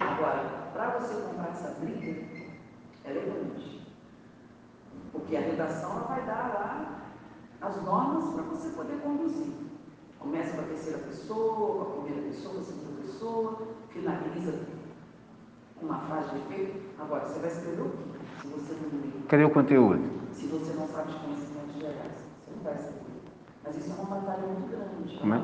[0.00, 2.24] Agora, para você comprar essa briga,
[3.04, 3.86] é grande.
[5.12, 7.02] Porque a redação ela vai dar lá
[7.62, 9.71] as normas para você poder conduzir.
[10.22, 14.52] Começa com a terceira pessoa, com a primeira pessoa, com a segunda pessoa, finaliza
[15.80, 16.80] com uma frase de efeito.
[17.00, 18.04] Agora, você vai escrever o quê?
[18.40, 20.00] Se você não Cadê o conteúdo?
[20.32, 23.02] se você não sabe de conhecimentos gerais, você não vai escrever.
[23.64, 25.18] Mas isso é uma batalha muito grande.
[25.18, 25.38] Como é?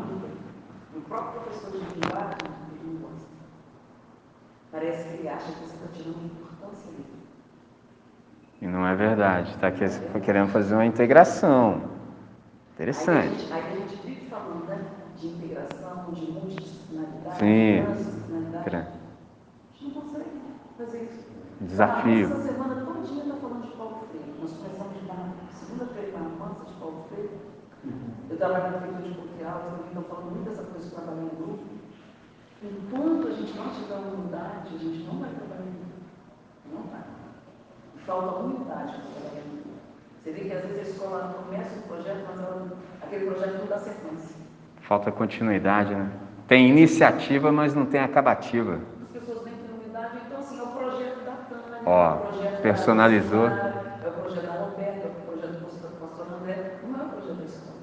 [0.97, 2.39] o próprio professor de linguagem,
[2.73, 3.29] ele não gosta.
[4.73, 7.05] Parece que ele acha que você está tirando importância dele.
[8.61, 9.51] E não é verdade.
[9.51, 9.71] Está
[10.21, 11.75] querendo fazer uma integração.
[11.75, 13.39] Aí a, Interessante.
[13.41, 14.85] gente, aí a gente vive falando né,
[15.17, 17.87] de integração, de multidisciplinaridade, Sim.
[17.87, 17.93] A
[19.79, 20.31] gente não consegue
[20.77, 21.29] fazer isso.
[21.61, 22.27] Desafio.
[22.27, 24.35] Essa semana todinha está falando de Paulo Freire.
[24.41, 27.31] Nós começamos na segunda-feira na romança de Paulo Freire.
[28.29, 31.37] Eu trabalho na prefeitura de eu também estou falando muito dessa coisa de trabalhar em
[31.37, 31.65] grupo.
[32.61, 35.99] Enquanto a gente não tiver unidade, a gente não vai trabalhar em grupo.
[36.75, 37.05] Não vai.
[38.05, 39.69] Falta unidade para trabalhar em grupo.
[40.25, 43.67] Você vê que às vezes a escola começa um projeto, mas ela, aquele projeto não
[43.67, 44.37] dá sequência.
[44.81, 46.11] Falta continuidade, né?
[46.49, 48.81] Tem iniciativa, mas não tem acabativa.
[49.03, 52.11] As pessoas têm unidade, então assim, é o projeto da Tânia, Ó.
[52.11, 53.47] é o projeto personalizou.
[53.49, 57.37] É o projeto da Roberta, é o projeto do pastor André, não é o projeto
[57.37, 57.77] da escola.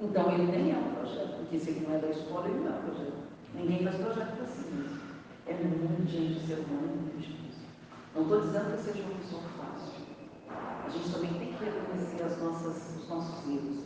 [0.00, 2.72] Então ele nem é um projeto, porque se ele não é da escola, ele não
[2.72, 3.12] é um projeto.
[3.54, 5.00] Ninguém faz projeto para si mesmo.
[5.46, 7.68] É muito gente, ser humano é muito difícil.
[8.14, 10.00] Não estou dizendo que seja uma pessoa fácil.
[10.48, 13.84] A gente também tem que reconhecer as nossas, os nossos erros.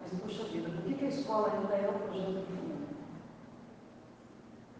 [0.00, 2.75] Mas, puxa vida, por que, que a escola ainda é o projeto do mundo?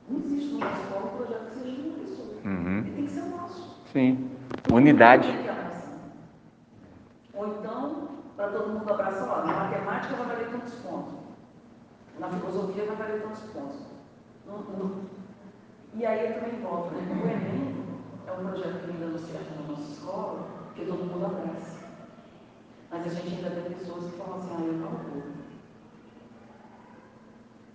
[0.08, 2.34] Não existe numa escola um projeto que seja de uma pessoa.
[2.44, 2.78] Uhum.
[2.78, 3.80] Ele tem que ser nosso.
[3.92, 4.30] Sim.
[4.72, 5.28] Unidade.
[7.34, 11.14] Ou então, para todo mundo abraçar, ó, na matemática vai valer tantos pontos.
[12.18, 13.76] Na filosofia vai valer tantos pontos.
[14.46, 15.00] Não, não.
[15.94, 17.02] E aí eu também volto, né?
[17.10, 17.76] O Enem
[18.26, 21.86] é um projeto que ainda não certo na nossa escola, que todo mundo abraça.
[22.90, 25.35] Mas a gente ainda tem pessoas que falam assim, ah, eu não vou.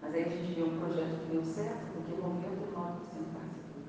[0.02, 3.84] Mas aí a gente vê um projeto que deu certo, porque 99% participou.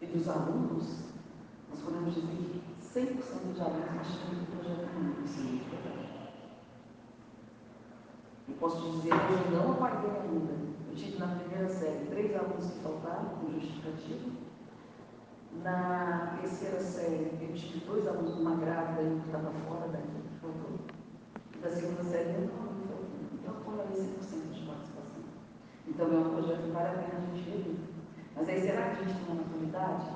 [0.00, 1.04] E dos alunos,
[1.70, 5.62] nós podemos dizer que 100% de alunos participam do projeto Enem,
[8.46, 10.52] Eu posso dizer que eu não apaguei ainda.
[10.88, 14.30] Eu tive na primeira série três alunos que faltaram, com justificativo.
[15.62, 20.06] Na terceira série, eu tive dois alunos, uma grávida e um que estava fora daqui,
[20.06, 20.78] que faltou.
[21.60, 23.04] Da segunda série, um aluno faltou.
[23.32, 25.22] Então, foi ali 100% de participação.
[25.86, 27.76] Então, é um projeto que vale a pena a gente rever.
[28.36, 30.10] Mas aí, será que a gente tem uma maturidade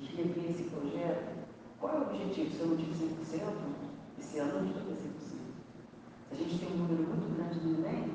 [0.00, 1.34] de rever esse projeto?
[1.80, 2.50] Qual é o objetivo?
[2.50, 3.52] Se eu não tive 100%,
[4.18, 5.44] esse ano a gente vai ter 100%.
[6.32, 8.14] A gente tem um número muito grande no Enem,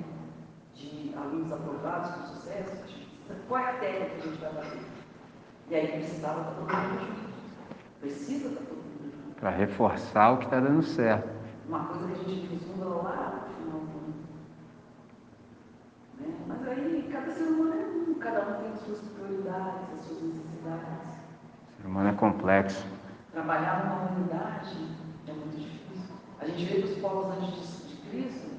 [0.74, 2.80] de alunos aprovados com sucesso,
[3.48, 4.82] qual é a técnica que a gente vai fazer?
[5.70, 7.30] E aí precisava estar todo mundo junto.
[8.00, 9.40] Precisa estar todo mundo junto.
[9.40, 11.30] Para reforçar o que está dando certo.
[11.68, 14.14] Uma coisa que a gente vislumbra lá no final do ano.
[16.19, 16.19] Né?
[16.48, 20.22] Mas aí cada ser humano é um, cada um tem as suas prioridades, as suas
[20.22, 21.10] necessidades.
[21.78, 22.86] O ser humano é complexo.
[23.32, 24.76] Trabalhar numa unidade
[25.28, 26.16] é muito difícil.
[26.42, 28.50] A gente vê que os povos antes de, de Cristo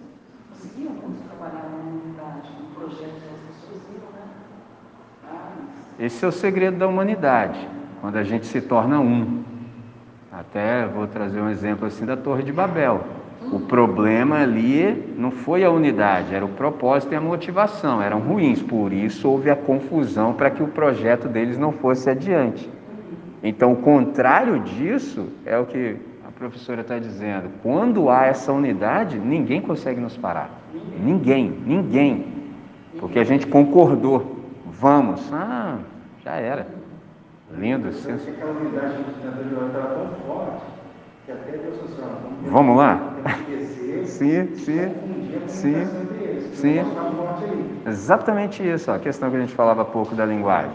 [0.51, 4.29] conseguiam muito trabalhar numa unidade, num projeto que as pessoas viram, né?
[5.99, 7.68] Esse é o segredo da humanidade,
[8.01, 9.45] quando a gente se torna um.
[10.33, 13.05] Até vou trazer um exemplo assim da Torre de Babel.
[13.53, 18.62] O problema ali não foi a unidade, era o propósito e a motivação, eram ruins,
[18.62, 22.70] por isso houve a confusão para que o projeto deles não fosse adiante.
[23.43, 25.97] Então, o contrário disso é o que
[26.28, 27.51] a professora está dizendo.
[27.62, 30.51] Quando há essa unidade, ninguém consegue nos parar.
[31.03, 32.26] Ninguém, ninguém.
[32.99, 34.36] Porque a gente concordou.
[34.66, 35.32] Vamos.
[35.32, 35.78] Ah,
[36.22, 36.66] já era.
[37.57, 37.88] Lindo.
[37.88, 40.80] Aquela unidade anterior estava tão forte
[42.51, 43.01] Vamos lá?
[44.05, 44.93] Sim, sim,
[45.47, 45.87] sim,
[46.53, 46.81] sim.
[47.87, 50.72] Exatamente isso, a questão que a gente falava há pouco da linguagem.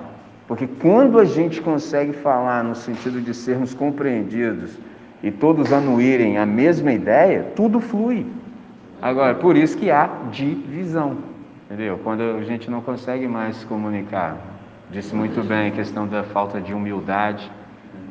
[0.47, 4.78] Porque quando a gente consegue falar no sentido de sermos compreendidos
[5.24, 8.26] e todos anuírem a mesma ideia, tudo flui.
[9.01, 11.18] Agora, por isso que há divisão.
[11.66, 11.99] Entendeu?
[12.03, 14.38] Quando a gente não consegue mais se comunicar.
[14.89, 17.51] Disse muito bem a questão da falta de humildade,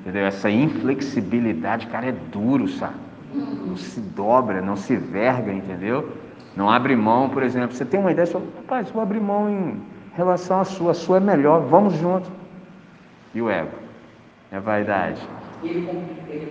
[0.05, 0.27] entendeu?
[0.27, 2.95] Essa inflexibilidade, cara, é duro, sabe?
[3.33, 6.13] Não se dobra, não se verga, entendeu?
[6.55, 7.75] Não abre mão, por exemplo.
[7.75, 9.83] Você tem uma ideia, você fala, rapaz, vou abrir mão em
[10.15, 12.31] relação à sua, a sua é melhor, vamos junto.
[13.35, 13.71] E o ego?
[14.53, 15.21] É a vaidade.
[15.63, 16.51] Ele é complicado.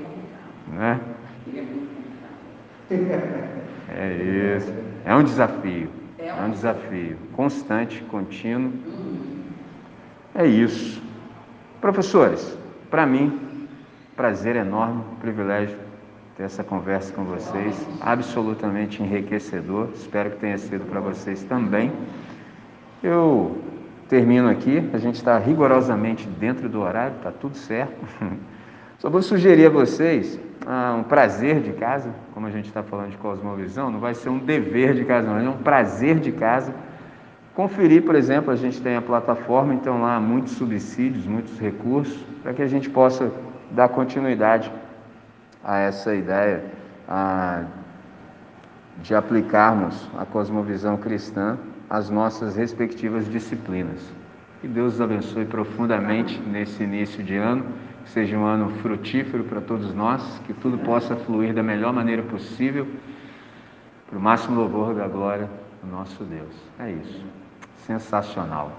[0.74, 1.00] Né?
[1.48, 1.90] Ele é muito
[2.90, 3.34] complicado.
[3.96, 4.74] É isso.
[5.06, 5.90] É um desafio.
[6.18, 8.74] É um desafio constante, contínuo.
[10.34, 11.02] É isso.
[11.80, 12.58] Professores,
[12.94, 13.68] para mim,
[14.16, 15.76] prazer enorme, privilégio
[16.38, 19.90] ter essa conversa com vocês, absolutamente enriquecedor.
[19.96, 21.92] Espero que tenha sido para vocês também.
[23.02, 23.58] Eu
[24.08, 27.98] termino aqui, a gente está rigorosamente dentro do horário, está tudo certo.
[29.00, 33.10] Só vou sugerir a vocês ah, um prazer de casa, como a gente está falando
[33.10, 36.72] de cosmovisão, não vai ser um dever de casa, não, é um prazer de casa.
[37.56, 42.20] Conferir, por exemplo, a gente tem a plataforma, então lá há muitos subsídios, muitos recursos,
[42.42, 43.32] para que a gente possa
[43.70, 44.72] dar continuidade
[45.64, 46.64] a essa ideia
[47.08, 47.64] ah,
[49.04, 54.02] de aplicarmos a cosmovisão cristã às nossas respectivas disciplinas.
[54.60, 57.66] Que Deus os abençoe profundamente nesse início de ano
[58.04, 62.24] que seja um ano frutífero para todos nós, que tudo possa fluir da melhor maneira
[62.24, 62.88] possível,
[64.10, 65.50] para o máximo louvor da glória
[65.82, 66.54] do nosso Deus.
[66.80, 67.43] É isso.
[67.86, 68.72] Sensacional.